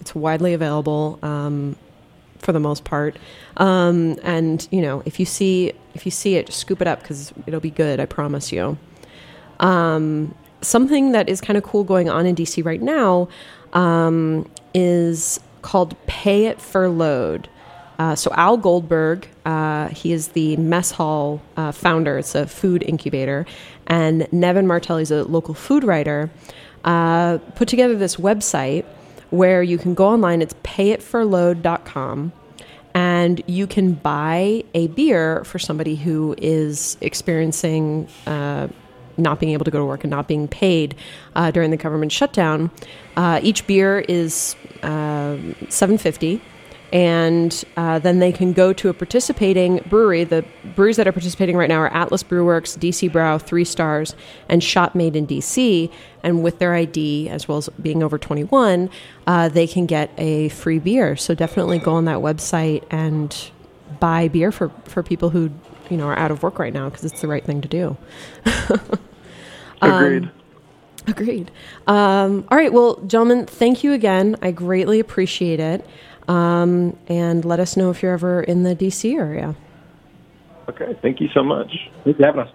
it's 0.00 0.14
widely 0.14 0.54
available. 0.54 1.18
Um, 1.22 1.76
for 2.38 2.52
the 2.52 2.60
most 2.60 2.84
part. 2.84 3.16
Um, 3.56 4.16
and 4.22 4.66
you 4.70 4.80
know, 4.80 5.02
if 5.04 5.20
you 5.20 5.26
see 5.26 5.72
if 5.94 6.04
you 6.06 6.10
see 6.10 6.36
it, 6.36 6.46
just 6.46 6.58
scoop 6.58 6.80
it 6.80 6.86
up 6.86 7.00
because 7.00 7.32
it'll 7.46 7.60
be 7.60 7.70
good. 7.70 8.00
I 8.00 8.06
promise 8.06 8.52
you. 8.52 8.78
Um, 9.60 10.34
something 10.62 11.12
that 11.12 11.28
is 11.28 11.40
kind 11.40 11.56
of 11.56 11.62
cool 11.62 11.84
going 11.84 12.08
on 12.08 12.26
in 12.26 12.34
DC 12.34 12.64
right 12.64 12.82
now 12.82 13.28
um, 13.72 14.48
is 14.74 15.40
called 15.62 15.96
Pay 16.06 16.46
It 16.46 16.60
Furlough. 16.60 17.42
Uh, 17.98 18.14
so 18.14 18.30
Al 18.34 18.56
Goldberg, 18.56 19.26
uh, 19.44 19.88
he 19.88 20.12
is 20.12 20.28
the 20.28 20.56
mess 20.56 20.92
hall 20.92 21.42
uh, 21.56 21.72
founder. 21.72 22.18
It's 22.18 22.34
a 22.34 22.46
food 22.46 22.84
incubator, 22.84 23.44
and 23.88 24.32
Nevin 24.32 24.68
Martelli 24.68 25.02
is 25.02 25.10
a 25.10 25.24
local 25.24 25.54
food 25.54 25.82
writer. 25.82 26.30
Uh, 26.84 27.38
put 27.56 27.66
together 27.66 27.96
this 27.96 28.16
website 28.16 28.84
where 29.30 29.62
you 29.62 29.78
can 29.78 29.94
go 29.94 30.06
online. 30.06 30.42
It's 30.42 30.54
payitfurlough.com 30.62 32.32
and 32.94 33.42
you 33.46 33.66
can 33.66 33.92
buy 33.92 34.64
a 34.74 34.86
beer 34.88 35.44
for 35.44 35.58
somebody 35.58 35.94
who 35.96 36.34
is 36.38 36.96
experiencing 37.00 38.08
uh, 38.26 38.68
not 39.18 39.40
being 39.40 39.52
able 39.52 39.64
to 39.64 39.70
go 39.70 39.78
to 39.78 39.84
work 39.84 40.04
and 40.04 40.10
not 40.10 40.28
being 40.28 40.48
paid 40.48 40.94
uh, 41.36 41.50
during 41.50 41.70
the 41.70 41.76
government 41.76 42.12
shutdown. 42.12 42.70
Uh, 43.16 43.40
each 43.42 43.66
beer 43.66 44.00
is 44.08 44.56
uh, 44.82 45.36
750 45.68 46.40
and 46.92 47.64
uh, 47.76 47.98
then 47.98 48.18
they 48.18 48.32
can 48.32 48.52
go 48.52 48.72
to 48.72 48.88
a 48.88 48.94
participating 48.94 49.78
brewery. 49.88 50.24
The 50.24 50.44
breweries 50.74 50.96
that 50.96 51.06
are 51.06 51.12
participating 51.12 51.56
right 51.56 51.68
now 51.68 51.80
are 51.80 51.92
Atlas 51.92 52.22
Brew 52.22 52.44
Works, 52.44 52.76
DC 52.76 53.10
Brau, 53.10 53.40
Three 53.40 53.64
Stars, 53.64 54.14
and 54.48 54.64
Shop 54.64 54.94
Made 54.94 55.14
in 55.14 55.26
DC. 55.26 55.92
And 56.22 56.42
with 56.42 56.58
their 56.58 56.74
ID, 56.74 57.28
as 57.28 57.46
well 57.46 57.58
as 57.58 57.68
being 57.80 58.02
over 58.02 58.16
21, 58.16 58.88
uh, 59.26 59.48
they 59.50 59.66
can 59.66 59.86
get 59.86 60.10
a 60.16 60.48
free 60.50 60.78
beer. 60.78 61.14
So 61.16 61.34
definitely 61.34 61.78
go 61.78 61.92
on 61.92 62.06
that 62.06 62.18
website 62.18 62.84
and 62.90 63.50
buy 64.00 64.28
beer 64.28 64.50
for, 64.50 64.70
for 64.84 65.02
people 65.02 65.30
who 65.30 65.50
you 65.90 65.96
know 65.96 66.06
are 66.06 66.18
out 66.18 66.30
of 66.30 66.42
work 66.42 66.58
right 66.58 66.72
now 66.72 66.88
because 66.88 67.04
it's 67.04 67.20
the 67.20 67.28
right 67.28 67.44
thing 67.44 67.60
to 67.60 67.68
do. 67.68 67.96
Agreed. 69.80 70.24
Um, 70.24 70.30
agreed. 71.06 71.50
Um, 71.86 72.46
all 72.50 72.58
right. 72.58 72.72
Well, 72.72 72.96
gentlemen, 73.06 73.46
thank 73.46 73.84
you 73.84 73.92
again. 73.92 74.36
I 74.42 74.50
greatly 74.50 75.00
appreciate 75.00 75.60
it. 75.60 75.84
Um, 76.28 76.96
and 77.08 77.44
let 77.44 77.58
us 77.58 77.76
know 77.76 77.90
if 77.90 78.02
you're 78.02 78.12
ever 78.12 78.42
in 78.42 78.62
the 78.62 78.76
DC 78.76 79.18
area. 79.18 79.56
Okay, 80.68 80.94
thank 81.00 81.20
you 81.20 81.28
so 81.32 81.42
much. 81.42 81.72
Thanks 82.04 82.18
for 82.18 82.26
having 82.26 82.42
us. 82.42 82.50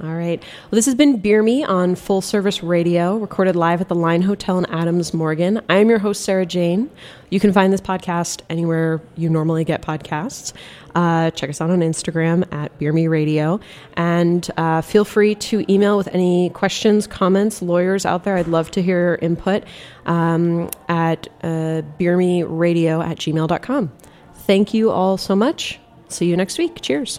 All 0.00 0.14
right. 0.14 0.40
Well, 0.40 0.76
this 0.76 0.86
has 0.86 0.94
been 0.94 1.16
Beer 1.16 1.42
Me 1.42 1.64
on 1.64 1.96
Full 1.96 2.20
Service 2.20 2.62
Radio, 2.62 3.16
recorded 3.16 3.56
live 3.56 3.80
at 3.80 3.88
the 3.88 3.96
Line 3.96 4.22
Hotel 4.22 4.56
in 4.56 4.66
Adams 4.66 5.12
Morgan. 5.12 5.60
I 5.68 5.78
am 5.78 5.88
your 5.88 5.98
host, 5.98 6.22
Sarah 6.22 6.46
Jane. 6.46 6.88
You 7.30 7.40
can 7.40 7.52
find 7.52 7.72
this 7.72 7.80
podcast 7.80 8.42
anywhere 8.48 9.00
you 9.16 9.28
normally 9.28 9.64
get 9.64 9.82
podcasts. 9.82 10.52
Uh, 10.94 11.32
check 11.32 11.50
us 11.50 11.60
out 11.60 11.70
on 11.70 11.80
Instagram 11.80 12.50
at 12.52 12.78
Beer 12.78 12.92
Me 12.92 13.08
Radio. 13.08 13.58
And 13.94 14.48
uh, 14.56 14.82
feel 14.82 15.04
free 15.04 15.34
to 15.34 15.64
email 15.72 15.96
with 15.96 16.06
any 16.14 16.50
questions, 16.50 17.08
comments, 17.08 17.60
lawyers 17.60 18.06
out 18.06 18.22
there. 18.22 18.36
I'd 18.36 18.46
love 18.46 18.70
to 18.72 18.82
hear 18.82 19.00
your 19.00 19.14
input 19.16 19.64
um, 20.06 20.70
at 20.88 21.26
uh, 21.42 21.82
beermeradio 21.98 23.04
at 23.04 23.18
gmail.com. 23.18 23.92
Thank 24.34 24.74
you 24.74 24.90
all 24.92 25.16
so 25.18 25.34
much. 25.34 25.80
See 26.08 26.26
you 26.26 26.36
next 26.36 26.56
week. 26.56 26.80
Cheers. 26.82 27.18